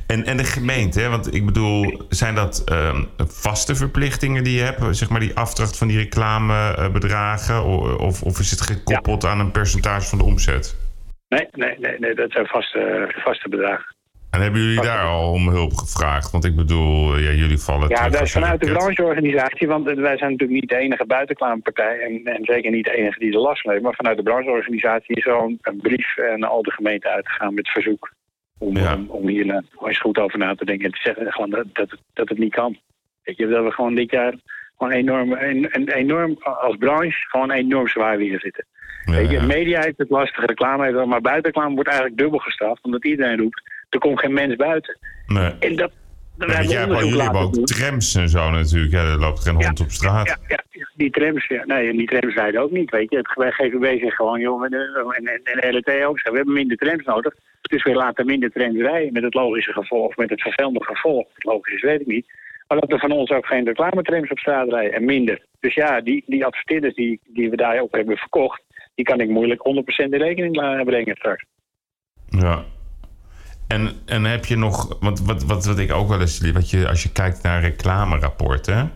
[0.08, 1.10] En, en de gemeente, hè?
[1.10, 4.98] want ik bedoel, zijn dat ehm, vaste verplichtingen die je hebt?
[4.98, 7.64] Zeg maar die afdracht van die reclamebedragen?
[8.00, 10.76] Of, of is het gekoppeld aan een percentage van de omzet?
[11.36, 13.96] Nee, nee, nee, nee dat zijn vaste, vaste bedragen.
[14.30, 16.32] En hebben jullie daar al om hulp gevraagd?
[16.32, 20.32] Want ik bedoel, ja, jullie vallen Ja, dat is vanuit de brancheorganisatie, want wij zijn
[20.32, 23.82] natuurlijk niet de enige buitenklaampartij en, en zeker niet de enige die de last heeft.
[23.82, 27.70] Maar vanuit de brancheorganisatie is zo'n een brief eh, naar al de gemeenten uitgegaan met
[27.70, 28.14] verzoek
[28.58, 28.96] om, Ja.
[28.96, 31.66] om, om hier nou eens goed over na te denken en te zeggen gewoon dat,
[31.74, 32.78] dat, het, dat het niet kan.
[33.24, 34.34] Weet je, dat we gewoon dit jaar
[34.78, 38.66] gewoon enorm, een enorm als branche gewoon enorm zwaar weer zitten.
[39.06, 42.84] Weet je, media heeft het lastig, reclame heeft het, maar buitenklaam wordt eigenlijk dubbel gestraft,
[42.84, 44.98] omdat iedereen roept, er komt geen mens buiten.
[45.28, 45.52] Nee.
[45.60, 45.92] En dat,
[46.38, 48.92] jij hebt, jullie hebben ook trams en zo natuurlijk.
[48.92, 50.28] Ja, er loopt geen hond op straat.
[50.28, 51.66] Ja, ja, die trams, ja.
[51.66, 53.18] Nee, die trams rijden ook niet, weet je.
[53.18, 56.78] Het GVB zegt gewoon, joh, en, en, en, en de LT ook, we hebben minder
[56.78, 57.34] trams nodig.
[57.62, 61.28] Dus we laten minder trams rijden met het logische gevolg, met het vervelende gevolg.
[61.34, 62.26] Het logisch is, weet ik niet.
[62.68, 65.46] Maar dat er van ons ook geen reclametrams op straat rijden en minder.
[65.60, 68.62] Dus ja, die, die adverteerders die, die we daar ook hebben verkocht,
[69.02, 69.62] die kan ik moeilijk
[70.06, 71.46] 100% in rekening brengen straks.
[72.30, 72.64] Ja.
[73.68, 76.88] En, en heb je nog, want wat, wat, wat ik ook wel eens, wat je,
[76.88, 78.92] als je kijkt naar reclamerapporten,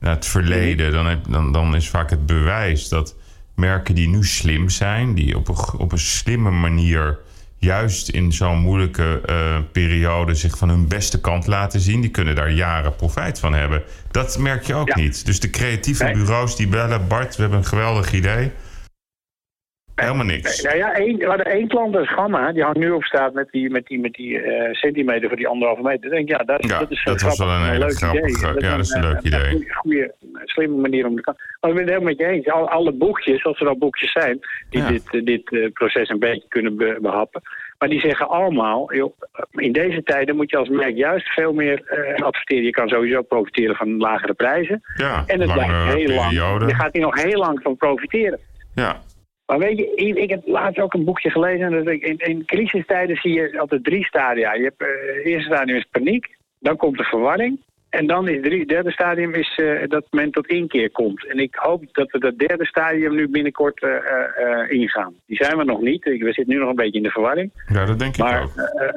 [0.00, 3.16] naar het verleden, dan, heb, dan, dan is vaak het bewijs dat
[3.54, 7.18] merken die nu slim zijn, die op een, op een slimme manier
[7.56, 12.34] juist in zo'n moeilijke eh, periode zich van hun beste kant laten zien, die kunnen
[12.34, 13.82] daar jaren profijt van hebben.
[14.10, 14.96] Dat merk je ook Ja.
[14.96, 15.26] niet.
[15.26, 16.12] Dus de creatieve Nee.
[16.14, 18.50] bureaus die bellen, Bart, we hebben een geweldig idee.
[20.00, 20.62] Helemaal niks.
[20.62, 23.32] Nou ja, één, we hadden één klant, dat is Gamma, die hangt nu op straat
[23.32, 26.00] met die, met die, met die eh, centimeter voor die anderhalve meter.
[26.00, 28.62] Dan denk ik, ja, dat, Ja, dat is dat was wel een leuk grappige- idee.
[28.68, 29.40] ja, dat is een leuk idee.
[29.50, 31.34] Een goede, slimme manier om te kan.
[31.60, 32.48] Maar ik ben het helemaal met je eens.
[32.50, 34.38] Al, alle boekjes, als er al boekjes zijn,
[34.70, 34.88] die Ja.
[34.88, 37.42] dit, eh, dit eh, proces een beetje kunnen be- behappen.
[37.78, 39.12] Maar die zeggen allemaal, joh,
[39.52, 42.64] in deze tijden moet je als merk juist veel meer eh, adverteren.
[42.64, 44.82] Je kan sowieso profiteren van lagere prijzen.
[44.96, 46.30] Ja, En het blijft heel lang.
[46.68, 48.38] Je gaat hier nog heel lang van profiteren.
[48.74, 49.00] Ja,
[49.50, 51.66] Maar weet je, ik, heb laatst ook een boekje gelezen.
[51.66, 54.54] En dat ik, in, in crisistijden zie je altijd drie stadia.
[54.54, 54.86] Je hebt, eh,
[55.16, 56.36] het eerste stadium is paniek.
[56.58, 57.60] Dan komt de verwarring.
[57.88, 61.26] En dan is het derde stadium is, eh, dat men tot inkeer komt.
[61.26, 65.14] En ik hoop dat we dat derde stadium nu binnenkort eh, eh, eh, ingaan.
[65.26, 66.04] Die zijn we nog niet.
[66.04, 67.50] We zitten nu nog een beetje in de verwarring.
[67.72, 68.56] ja dat denk ik Maar ook.
[68.56, 68.88] eh,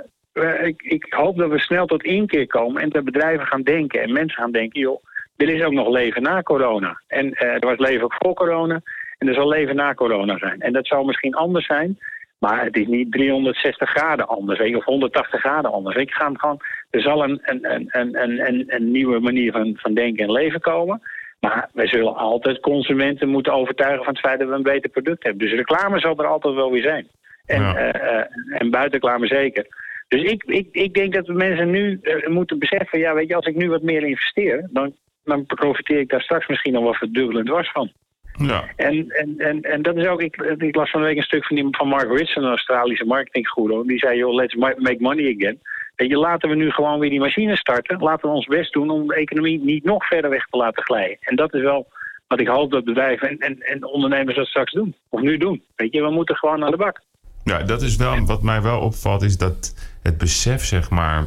[0.59, 2.81] eh, ik, ik hoop dat we snel tot inkeer komen.
[2.81, 4.01] En dat bedrijven gaan denken.
[4.01, 5.03] En mensen gaan denken, joh,
[5.37, 7.01] er is ook nog leven na corona.
[7.07, 8.81] En eh, er was leven ook voor corona.
[9.23, 10.59] En er zal leven na corona zijn.
[10.59, 11.99] En dat zal misschien anders zijn.
[12.39, 14.75] Maar het is niet 360 graden anders.
[14.75, 15.95] Of 180 graden anders.
[15.95, 20.23] Ik ga gewoon, er zal een, een, een, een, een, nieuwe manier van, van denken
[20.23, 21.01] en leven komen.
[21.39, 25.23] Maar wij zullen altijd consumenten moeten overtuigen van het feit dat we een beter product
[25.23, 25.47] hebben.
[25.47, 27.07] Dus reclame zal er altijd wel weer zijn.
[27.45, 27.75] En, Ja.
[27.75, 29.65] eh, en buitenreclame zeker.
[30.07, 32.99] Dus ik, ik, ik denk dat we mensen nu eh, moeten beseffen...
[32.99, 34.69] ja, weet je, als ik nu wat meer investeer...
[34.71, 37.91] dan, dan profiteer ik daar straks misschien nog wel verdubbel en dwars van.
[38.37, 41.23] Ja, En, en, en, en dat is ook, ik, ik las van de week een
[41.23, 43.87] stuk van, die, van Mark Ritson, een Australische marketinggoeroe.
[43.87, 45.59] Die zei, joh, let's ma- make money again.
[45.95, 47.99] Weet je, laten we nu gewoon weer die machine starten.
[47.99, 51.17] Laten we ons best doen om de economie niet nog verder weg te laten glijden.
[51.19, 51.87] En dat is wel
[52.27, 54.95] wat ik hoop dat bedrijven en, en, en ondernemers dat straks doen.
[55.09, 55.63] Of nu doen.
[55.75, 57.01] Weet je, we moeten gewoon naar de bak.
[57.43, 61.23] ja, dat is wel wat mij wel opvalt, is dat het besef, zeg maar,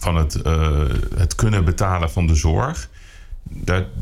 [0.00, 2.88] van het, eh, het kunnen betalen van de zorg.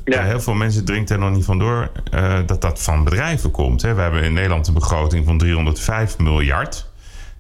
[0.04, 0.22] Ja.
[0.22, 3.82] Heel veel mensen dringt er nog niet van door eh, dat dat van bedrijven komt.
[3.82, 3.94] Hè.
[3.94, 6.86] We hebben in Nederland een begroting van 305 miljard.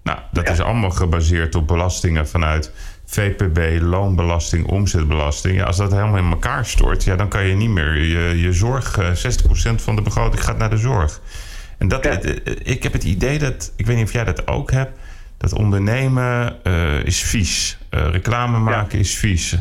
[0.02, 0.52] Nou, dat Ja.
[0.52, 2.72] is allemaal gebaseerd op belastingen vanuit
[3.04, 5.56] VPB, loonbelasting, omzetbelasting.
[5.56, 8.52] Ja, als dat helemaal in elkaar stort, ja, dan kan je niet meer je, je
[8.52, 11.20] zorg, eh, 60% van de begroting gaat naar de zorg.
[11.78, 12.10] En dat, Ja.
[12.20, 14.98] eh, eh, ik heb het idee dat, ik weet niet of jij dat ook hebt,
[15.36, 17.78] dat ondernemen eh, is vies.
[17.90, 19.56] Eh, reclame maken is vies.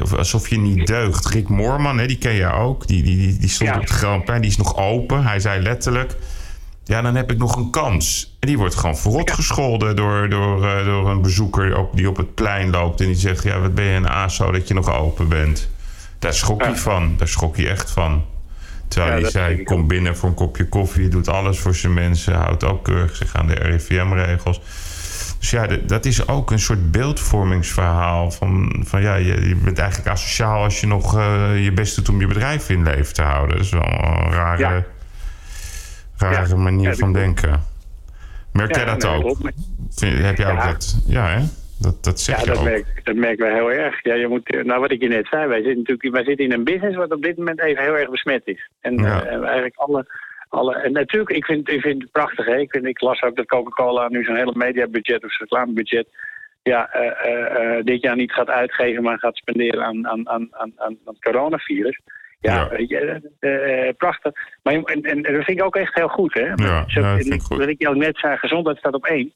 [0.00, 1.26] Of alsof je niet deugt.
[1.26, 2.86] Rick Moorman, hè, die ken je ook.
[2.86, 3.78] Die, die, die, die stond Ja.
[3.78, 5.24] op de Grand die is nog open.
[5.24, 6.16] Hij zei letterlijk,
[6.84, 8.36] ja, dan heb ik nog een kans.
[8.40, 12.16] En die wordt gewoon verrot gescholden door, door, eh, door een bezoeker op, die op
[12.16, 13.00] het plein loopt.
[13.00, 15.68] En die zegt, ja, wat ben je een ASO dat je nog open bent.
[16.18, 17.14] Daar schrok hij van.
[17.16, 18.24] Daar schrok hij echt van.
[18.88, 21.08] Terwijl hij zei, kom binnen voor een kopje koffie.
[21.08, 22.34] Doet alles voor zijn mensen.
[22.34, 24.60] Houdt ook keurig zich aan de RIVM-regels.
[25.46, 28.30] Dus ja, dat is ook een soort beeldvormingsverhaal.
[28.30, 32.08] Van, van ja, je, je bent eigenlijk asociaal als je nog eh, je best doet
[32.08, 33.56] om je bedrijf in leven te houden.
[33.56, 34.84] Dat is wel een rare, Ja.
[36.16, 36.56] rare Ja.
[36.56, 37.62] manier Ja, van denken.
[38.52, 39.38] Merk jij dat nee, ook?
[39.90, 41.02] Vind- heb jij ook dat?
[41.06, 41.44] Ja, hè?
[41.78, 42.64] Dat, dat zeg Ja, je dat ook.
[42.64, 44.02] merk, dat merken we heel erg.
[44.04, 46.52] Ja, je moet, nou, wat ik je net zei, wij zitten natuurlijk wij zitten in
[46.52, 48.70] een business wat op dit moment even heel erg besmet is.
[48.80, 49.22] En Ja.
[49.24, 50.06] eh, eigenlijk alle,
[50.48, 50.74] alle.
[50.74, 52.46] En natuurlijk, ik vind, ik vind het prachtig.
[52.46, 52.56] Hè?
[52.58, 56.06] Ik, vind, ik las ook dat Coca-Cola nu zijn hele mediabudget of zijn reclamebudget.
[56.62, 60.48] Ja, eh, eh, eh, dit jaar niet gaat uitgeven, maar gaat spenderen aan, aan, aan,
[60.52, 62.00] aan, aan het coronavirus.
[62.40, 62.70] Ja,
[63.40, 63.92] Ja.
[63.96, 64.32] prachtig.
[64.62, 66.34] Maar, en, en, dat vind ik ook echt heel goed.
[66.34, 66.46] Hè?
[66.54, 67.58] Ja, Zo- ja, dat goed.
[67.58, 69.32] Wat ik ook net zei, gezondheid staat op één.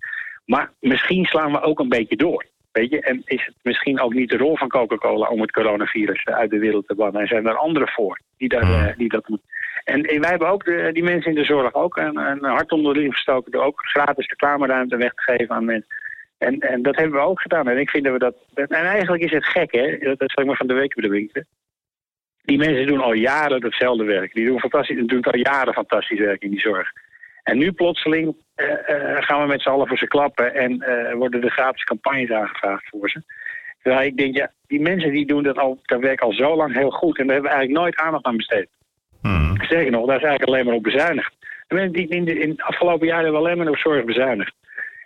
[0.47, 2.47] Maar misschien slaan we ook een beetje door.
[2.73, 6.25] Weet je, en is het misschien ook niet de rol van Coca-Cola om het coronavirus
[6.25, 7.21] uit de wereld te bannen?
[7.21, 9.41] En zijn er anderen voor die, daar, die dat doen?
[9.85, 12.95] En, wij hebben ook de, die mensen in de zorg ook een, een hart onder
[12.95, 15.97] de riem gestoken door ook gratis reclameruimte weg te geven aan mensen.
[16.39, 17.69] En, en dat hebben we ook gedaan.
[17.69, 18.35] En ik vind dat we dat.
[18.55, 19.99] En eigenlijk is het gek, hè?
[19.99, 21.47] Dat, dat zal ik maar van de week bedenken.
[22.43, 24.33] Die mensen doen al jaren hetzelfde werk.
[24.33, 26.93] Die doen, fantastisch, doen al jaren fantastisch werk in die zorg.
[27.43, 31.15] En nu plotseling eh, eh, gaan we met z'n allen voor ze klappen en eh,
[31.15, 33.23] worden er gratis campagnes aangevraagd voor ze.
[33.83, 36.75] Terwijl ik denk, ja, die mensen die doen dat, al, dat werk al zo lang
[36.75, 38.69] heel goed en daar hebben we eigenlijk nooit aandacht aan besteed.
[39.23, 39.63] Hmm.
[39.63, 41.33] Sterker nog, daar is eigenlijk alleen maar op bezuinigd.
[41.69, 44.53] In, de, in het afgelopen jaar hebben we alleen maar op zorg bezuinigd.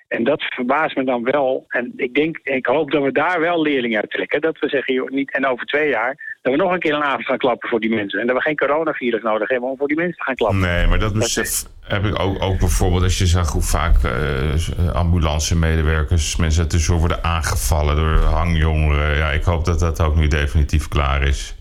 [0.09, 1.65] En dat verbaast me dan wel.
[1.69, 4.41] En ik denk, ik hoop dat we daar wel leerling uit trekken.
[4.41, 7.03] Dat we zeggen, joh, niet, en over twee jaar, dat we nog een keer een
[7.03, 8.21] avond gaan klappen voor die mensen.
[8.21, 10.61] En dat we geen coronavirus nodig hebben om voor die mensen te gaan klappen.
[10.61, 14.95] Nee, maar dat besef heb ik ook, ook bijvoorbeeld als je zag hoe vaak eh
[14.95, 19.17] ambulance-medewerkers, mensen uit de zorg worden aangevallen door hangjongeren.
[19.17, 21.57] Ja, ik hoop dat dat ook nu definitief klaar is.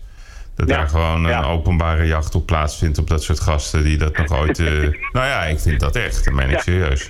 [0.56, 4.16] Dat Ja, daar gewoon een openbare jacht op plaatsvindt op dat soort gasten die dat
[4.16, 4.58] nog ooit.
[4.58, 4.72] eh,
[5.16, 7.08] nou ja, ik vind dat echt, dat meen ik serieus.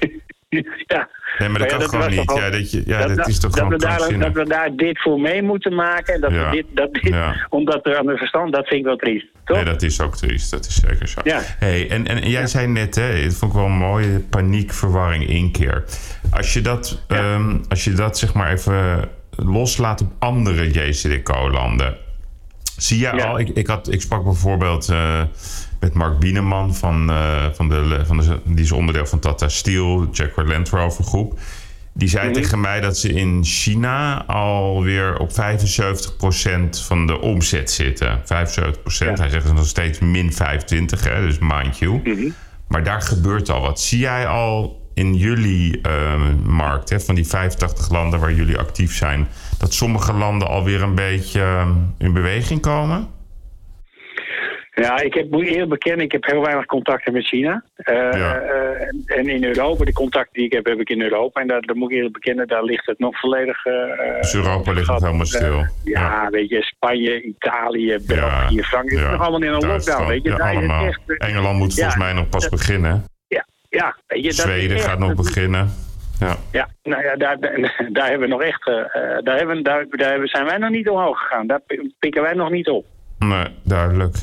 [0.86, 1.08] ja.
[1.38, 2.32] Nee, maar dat kan gewoon niet.
[2.36, 5.02] Ja, dat, je, ja, dat, is toch dat gewoon we, daar, dat we daar dit
[5.02, 6.14] voor mee moeten maken.
[6.14, 7.14] En dat we dit, dat dit.
[7.48, 9.26] Omdat er aan de verstand, dat vind ik wel triest.
[9.44, 9.56] Toch?
[9.56, 10.50] Nee, dat is ook triest.
[10.50, 11.20] Dat is zeker zo.
[11.24, 11.40] Ja.
[11.42, 15.26] Hey, en, en jij zei net, hè, dat vond ik wel een mooie paniek, verwarring,
[15.26, 15.84] inkeer.
[16.30, 21.96] Als je dat, ehm, als je dat zeg maar even loslaat op andere JCDC-landen.
[22.76, 23.24] Zie jij Ja.
[23.26, 25.22] al, ik, ik, had, ik sprak bijvoorbeeld eh,
[25.80, 30.08] met Mark Bieneman van, eh, van, de, van de, die is onderdeel van Tata Steel,
[30.12, 31.38] Jaguar Land Rover groep.
[31.96, 32.34] Die zei Mhm.
[32.40, 38.20] tegen mij dat ze in China alweer op 75% van de omzet zitten.
[38.24, 39.18] 75%.
[39.18, 42.00] Hij zegt nog steeds min 25, hè, dus mind you.
[42.04, 42.28] Mhm.
[42.68, 43.80] Maar daar gebeurt al wat.
[43.80, 48.94] Zie jij al in jullie eh, markt, hè, van die 85 landen waar jullie actief
[48.96, 49.28] zijn,
[49.58, 53.12] dat sommige landen alweer een beetje eh, in beweging komen?
[54.76, 57.64] Ja, ik heb, moet eerlijk bekennen, ik heb heel weinig contacten met China.
[57.76, 58.34] Eh, Ja.
[58.36, 61.40] eh, en in Europa, de contacten die ik heb, heb ik in Europa.
[61.40, 63.64] En daar, daar moet ik eerlijk bekennen, daar ligt het nog volledig...
[63.64, 65.02] eh, Dus Europa ligt gat.
[65.02, 65.66] helemaal stil.
[65.84, 69.00] Ja, weet je, Spanje, Italië, België, Frankrijk.
[69.00, 70.28] Het is nog allemaal in een lockdown, weet je.
[70.30, 70.86] ja, Daar is het allemaal.
[70.86, 73.04] echt, Engeland moet volgens mij nog pas beginnen.
[73.74, 75.70] Ja, je, Zweden gaat nog beginnen.
[76.20, 76.36] Ja.
[76.52, 78.66] Ja, nou ja, daar, daar, daar hebben we nog echt...
[78.68, 78.74] eh,
[79.24, 81.46] daar, hebben, daar, daar zijn wij nog niet omhoog gegaan.
[81.46, 82.86] Daar pi- pikken wij nog niet op.
[83.18, 84.16] Nee, duidelijk.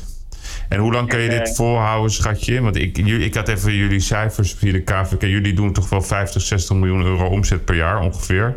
[0.68, 2.60] En hoe lang kun je dit Eh, volhouden, schatje?
[2.62, 5.22] Want ik, ik had even jullie cijfers via de KVK.
[5.22, 8.56] Jullie doen toch wel 50, 60 miljoen euro omzet per jaar ongeveer?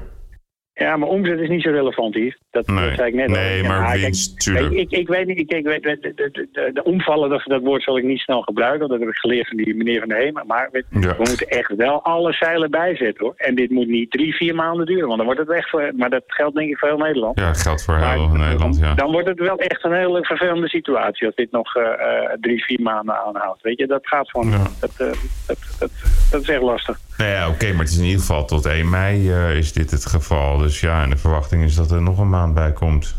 [0.78, 2.38] Ja, maar omzet is niet zo relevant hier.
[2.52, 2.88] Dat, Nee.
[2.88, 3.34] dat zei ik net al.
[3.36, 4.72] Nee, Ja, maar winst, tuurlijk.
[4.74, 7.62] Ik, ik, ik weet niet, ik, ik weet, de, de, de, de, omvallen, dat, dat
[7.62, 8.80] woord zal ik niet snel gebruiken.
[8.80, 10.44] want Dat heb ik geleerd van die meneer van de Hema.
[10.48, 11.00] Maar we, Ja.
[11.00, 13.34] we moeten echt wel alle zeilen bijzetten hoor.
[13.38, 15.06] En dit moet niet drie, vier maanden duren.
[15.06, 17.40] Want dan wordt het echt voor, maar dat geldt denk ik voor heel Nederland.
[17.40, 18.94] Ja, geldt voor Maar heel Nederland, ja.
[18.94, 22.64] Dan wordt het wel echt een hele vervelende situatie als dit nog eh, eh, drie,
[22.64, 23.62] vier maanden aanhoudt.
[23.62, 24.50] Weet je, dat gaat gewoon.
[24.50, 24.64] Ja.
[24.80, 25.08] Dat, eh,
[25.48, 25.92] dat, dat,
[26.32, 26.98] dat is echt lastig.
[27.18, 29.92] Nou ja, oké, maar het is in ieder geval tot 1 mei eh, is dit
[29.92, 30.58] het geval.
[30.58, 33.16] Dus ja, en de verwachting is dat er nog een maand bij komt.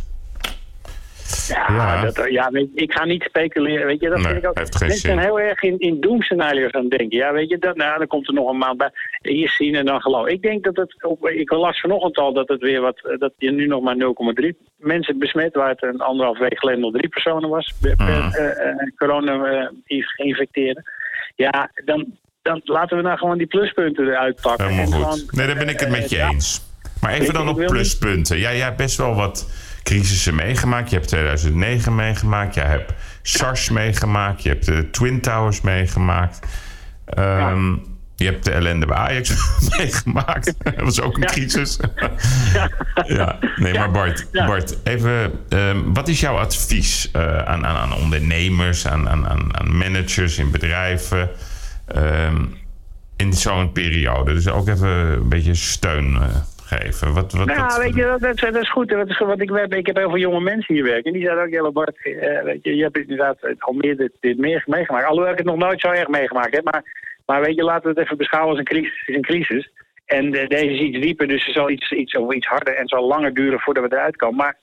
[1.49, 2.01] Ja, Ja.
[2.05, 3.87] Dat, ja weet ik ga niet speculeren.
[3.87, 4.55] Weet je, dat Nee, vind ik ook.
[4.55, 4.99] Mensen zin.
[4.99, 7.19] zijn heel erg in, in doemscenario's aan het denken.
[7.19, 8.91] Ja, weet je, dat, nou, dan komt er nog een maand bij.
[9.23, 10.27] Hier zien en dan geloof.
[10.27, 11.03] Ik denk dat het.
[11.05, 13.01] op- Ik las vanochtend al dat het weer wat.
[13.05, 15.55] eh, Dat je nu nog maar 0,3 mensen besmet.
[15.55, 17.73] Waar het een anderhalf week geleden nog drie personen was.
[17.81, 18.07] Per, Mm.
[18.09, 19.69] eh, eh, corona eh,
[20.07, 20.83] geïnfecteerden.
[21.37, 22.07] Ja, dan,
[22.47, 24.67] dan laten we nou gewoon die pluspunten eruit pakken.
[24.69, 25.03] Helemaal en goed.
[25.03, 26.29] gewoon, Nee, daar ben ik het met je ja.
[26.31, 26.65] eens.
[27.01, 28.39] Maar even dan op pluspunten.
[28.39, 29.51] Ja, jij hebt best wel wat
[29.83, 30.91] crisissen meegemaakt.
[30.91, 32.55] Je hebt 2009 meegemaakt.
[32.55, 34.43] Jij hebt SARS meegemaakt.
[34.43, 36.47] Je hebt de Twin Towers meegemaakt.
[37.07, 37.75] Ehm,
[38.19, 39.35] Je hebt de ellende bij Ajax
[39.79, 40.55] meegemaakt.
[40.65, 41.27] Dat was ook een Ja.
[41.27, 41.79] crisis.
[43.07, 44.47] ja, nee, maar Bart, Ja.
[44.47, 49.27] Bart even, ehm, wat is jouw advies eh, aan, aan, aan ondernemers, aan, aan
[49.59, 51.31] aan managers in bedrijven
[51.87, 52.45] ehm,
[53.17, 54.33] in zo'n periode?
[54.33, 57.13] Dus ook even een beetje steun eh, geven.
[57.13, 58.89] Wat, wat, Nou, wat- weet je, dat, is goed.
[58.89, 61.05] Dat is wat ik, heb, ik heb heel veel jonge mensen hier werken.
[61.05, 64.13] En die zeiden ook, ja, Bart, eh, weet je, je hebt inderdaad al meer dit,
[64.21, 65.07] dit meer meegemaakt.
[65.07, 66.65] Alhoewel ik het nog nooit zo erg meegemaakt heb.
[66.65, 66.83] Maar
[67.27, 69.03] Maar weet je, laten we het even beschouwen als een crisis.
[69.07, 69.71] Een crisis.
[70.07, 72.89] En eh, deze is iets dieper, dus het zal iets, iets, of iets harder en
[72.89, 74.37] zal langer duren voordat we eruit komen.
[74.37, 74.57] Maar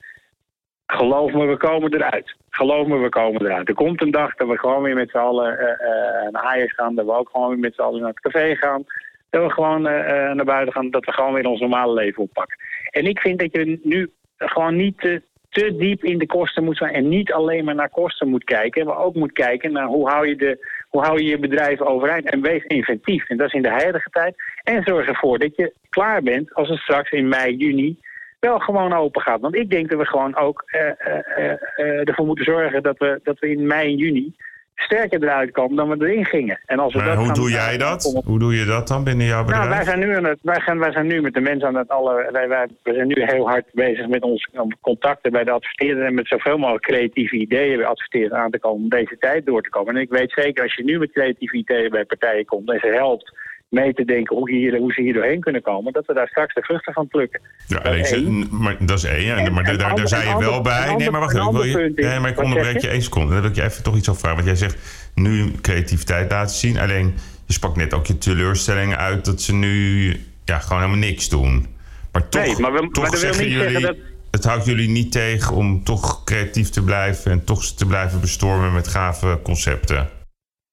[0.93, 2.35] geloof me, we komen eruit.
[2.49, 3.67] Geloof me, we komen eruit.
[3.67, 6.73] Er komt een dag dat we gewoon weer met z'n allen eh, eh, naar Ajax
[6.73, 6.95] gaan.
[6.95, 8.83] Dat we ook gewoon weer met z'n allen naar het café gaan.
[9.29, 10.89] Dat we gewoon eh, naar buiten gaan.
[10.89, 12.57] Dat we gewoon weer ons normale leven oppakken.
[12.89, 16.93] En ik vind dat je nu gewoon niet te, diep in de kosten moet zijn.
[16.93, 18.85] En niet alleen maar naar kosten moet kijken.
[18.85, 22.29] Maar ook moet kijken naar hoe hou je, de, hoe hou je je bedrijf overeind.
[22.29, 23.29] En wees inventief.
[23.29, 24.35] En dat is in de huidige tijd.
[24.63, 27.97] En zorg ervoor dat je klaar bent als het straks in mei, juni
[28.43, 29.41] wel gewoon open gaat.
[29.41, 33.19] Want ik denk dat we gewoon ook eh, eh, eh, ervoor moeten zorgen dat we,
[33.23, 34.35] dat we in mei en juni
[34.75, 36.59] sterker eruit komen dan we erin gingen.
[36.65, 38.21] En als we Maar dat hoe gaan- doe jij dat?
[38.25, 39.63] Hoe doe je dat dan binnen jouw bedrijf?
[39.63, 41.75] nou, wij zijn, nu aan het, wij, gaan, wij zijn nu met de mensen aan
[41.75, 42.29] het alle.
[42.31, 44.49] Wij, wij, wij zijn nu heel hard bezig met onze
[44.81, 46.05] contacten bij de adverteerder.
[46.05, 49.61] En met zoveel mogelijk creatieve ideeën bij adverteerders aan te komen om deze tijd door
[49.61, 49.95] te komen.
[49.95, 52.87] En ik weet zeker, als je nu met creatieve ideeën bij partijen komt en ze
[52.87, 53.31] helpt
[53.73, 56.53] mee te denken hoe, hier, hoe ze hier doorheen kunnen komen, dat we daar straks
[56.53, 57.41] de vruchten van plukken.
[57.67, 58.47] Ja, Dat is één.
[58.51, 59.35] maar dat is één.
[59.37, 60.95] En- maar daar, daar zei je wel ander- bij.
[60.95, 61.47] Nee, maar wacht even.
[61.47, 62.87] Ik wil je, nee, maar ik onderbreek je?
[62.87, 63.31] één seconde.
[63.33, 64.43] Dan wil ik je even toch iets over vragen.
[64.45, 66.77] Want jij zegt nu creativiteit laten zien.
[66.79, 67.13] Alleen
[67.45, 70.07] je sprak net ook je teleurstelling uit dat ze nu
[70.45, 71.67] ja, gewoon helemaal niks doen.
[72.11, 73.95] Maar toch, Nee, maar we- toch maar zeggen niet jullie, dat-
[74.31, 78.73] het houdt jullie niet tegen om toch creatief te blijven en toch te blijven bestormen
[78.73, 80.09] met gave concepten.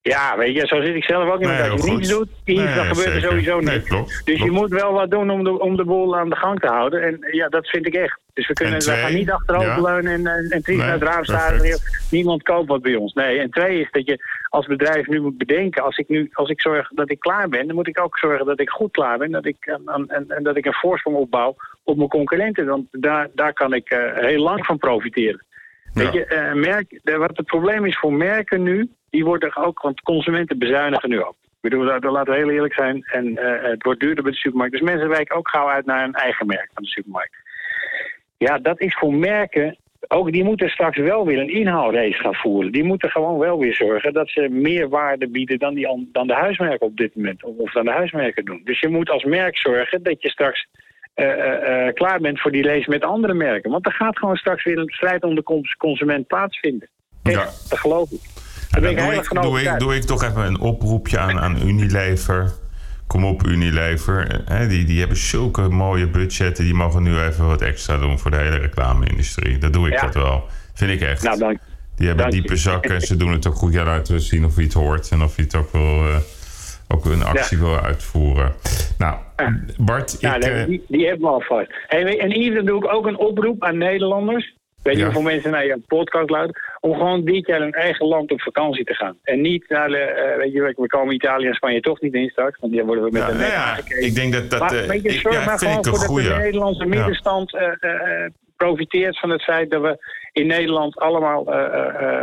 [0.02, 1.48] Ja, weet je, zo zit ik zelf ook niet.
[1.48, 3.88] Nee, als je niets doet, Nee, dan gebeurt er sowieso Nee, niks.
[3.88, 6.60] klopt, dus je moet wel wat doen om de, om de boel aan de gang
[6.60, 7.02] te houden.
[7.02, 8.20] En ja, dat vind ik echt.
[8.34, 11.24] Dus we, kunnen, twee, we gaan niet achteroverleunen en, en, en triest naar het raam
[11.24, 11.60] staan.
[12.10, 13.12] Niemand koopt wat bij ons.
[13.12, 15.82] Nee, en twee is dat je als bedrijf nu moet bedenken...
[15.82, 18.46] als ik, nu, als ik zorg dat ik klaar ben, dan moet ik ook zorgen
[18.46, 19.30] dat ik goed klaar ben.
[19.30, 22.66] Dat ik, en, en, en, dat ik een voorsprong opbouw op mijn concurrenten.
[22.66, 25.44] Want daar, daar kan ik eh, heel lang van profiteren.
[25.92, 29.80] Weet je, eh, merk, de- wat het probleem is voor merken nu, die worden ook,
[29.82, 31.36] want consumenten bezuinigen nu ook.
[31.42, 33.02] Ik bedoel, dat, laten we heel eerlijk zijn.
[33.12, 34.72] En eh, het wordt duurder bij de supermarkt.
[34.72, 37.34] Dus mensen wijken ook gauw uit naar een eigen merk van de supermarkt.
[38.38, 39.76] Ja, dat is voor merken.
[40.08, 42.72] Ook die moeten straks wel weer een inhaalrace gaan voeren.
[42.72, 46.26] Die moeten gewoon wel weer zorgen dat ze meer waarde bieden dan, die, an- dan
[46.26, 47.44] de huismerken op dit moment.
[47.44, 48.60] Of, dan de huismerken doen.
[48.64, 50.66] Dus je moet als merk zorgen dat je straks
[51.14, 53.70] eh, eh, klaar bent voor die race met andere merken.
[53.70, 56.88] Want er gaat gewoon straks weer een strijd om de cons- consument plaatsvinden.
[57.22, 57.44] Echt, Ja.
[57.44, 58.20] dat geloof ik.
[58.70, 59.80] En dan doe ik, doe, ik, overtuigd.
[59.80, 62.52] doe ik toch even een oproepje aan, aan Unilever.
[63.06, 64.42] Kom op, Unilever.
[64.44, 66.64] Hè, die, die hebben zulke mooie budgetten.
[66.64, 69.58] Die mogen nu even wat extra doen voor de hele reclame-industrie.
[69.58, 70.00] Dat doe ik Ja.
[70.00, 70.44] dat wel.
[70.74, 71.22] Vind ik echt.
[71.22, 71.58] Nou, dank.
[71.96, 73.00] die hebben dank diepe zakken.
[73.00, 73.72] Ze doen het ook goed.
[73.72, 75.08] Ja, laten we zien of je het hoort.
[75.10, 75.82] En of je het ook wil...
[75.82, 76.16] eh,
[76.88, 78.52] ook een actie wil uitvoeren.
[78.98, 79.16] Nou,
[79.78, 81.66] Bart, Ja, ik, eh, die, die hebben we.
[81.86, 84.54] Hey, weet- en hier doe ik ook een oproep aan Nederlanders.
[84.82, 85.04] Weet je Ja.
[85.04, 86.62] hoeveel mensen naar je podcast luisteren?
[86.80, 89.16] Om gewoon dit jaar in hun eigen land op vakantie te gaan.
[89.22, 92.28] En niet naar de, eh, weet je, we komen Italië en Spanje toch niet in
[92.28, 92.58] straks.
[92.60, 94.04] Want die worden we met ja, een nou nek ja, aangekeken.
[94.06, 94.60] ik denk dat dat...
[94.60, 96.38] Maar eh, je, ik- zorg ja, maar vind gewoon ik een voor dat de.
[96.38, 96.88] Nederlandse Ja.
[96.88, 97.68] middenstand eh,
[98.56, 99.98] profiteert van het feit dat we
[100.32, 101.44] in Nederland allemaal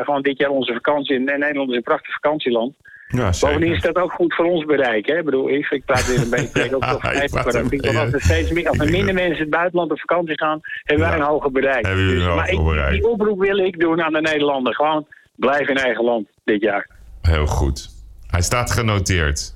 [0.03, 1.15] gewoon dit jaar onze vakantie...
[1.15, 2.75] En Nederland is een prachtig vakantieland.
[3.07, 3.29] Ja.
[3.39, 5.05] Bovendien is dat ook goed voor ons bereik.
[5.07, 5.17] Hè?
[5.17, 8.67] Ik bedoel, ik, ik praat weer een beetje ook toch maar als er steeds meer,
[8.69, 11.21] als er minder mensen in het buitenland op vakantie gaan, hebben wij Ja.
[11.23, 11.85] een hoger bereik.
[11.85, 12.91] Hebben een maar hoger ik- bereik.
[12.91, 14.75] die oproep wil ik doen aan de Nederlander.
[14.75, 16.89] Gewoon blijf in eigen land dit jaar.
[17.21, 17.89] Heel goed.
[18.27, 19.55] Hij staat genoteerd.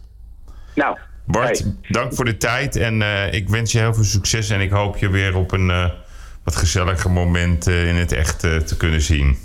[0.76, 2.76] Nou, Bart, hey, dank voor de tijd.
[2.76, 4.50] En eh, ik wens je heel veel succes.
[4.50, 5.90] En ik hoop je weer op een eh,
[6.44, 9.38] wat gezelliger moment eh, in het echt te kunnen zien.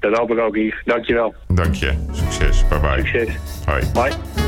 [0.00, 0.82] Dat hoop ik ook, Yves.
[0.84, 1.34] Dankjewel.
[1.48, 1.92] Dank je.
[2.12, 2.68] Succes.
[2.68, 2.96] Bye bye.
[2.96, 3.28] Succes.
[3.66, 3.82] Hoi.
[3.92, 4.45] Bye.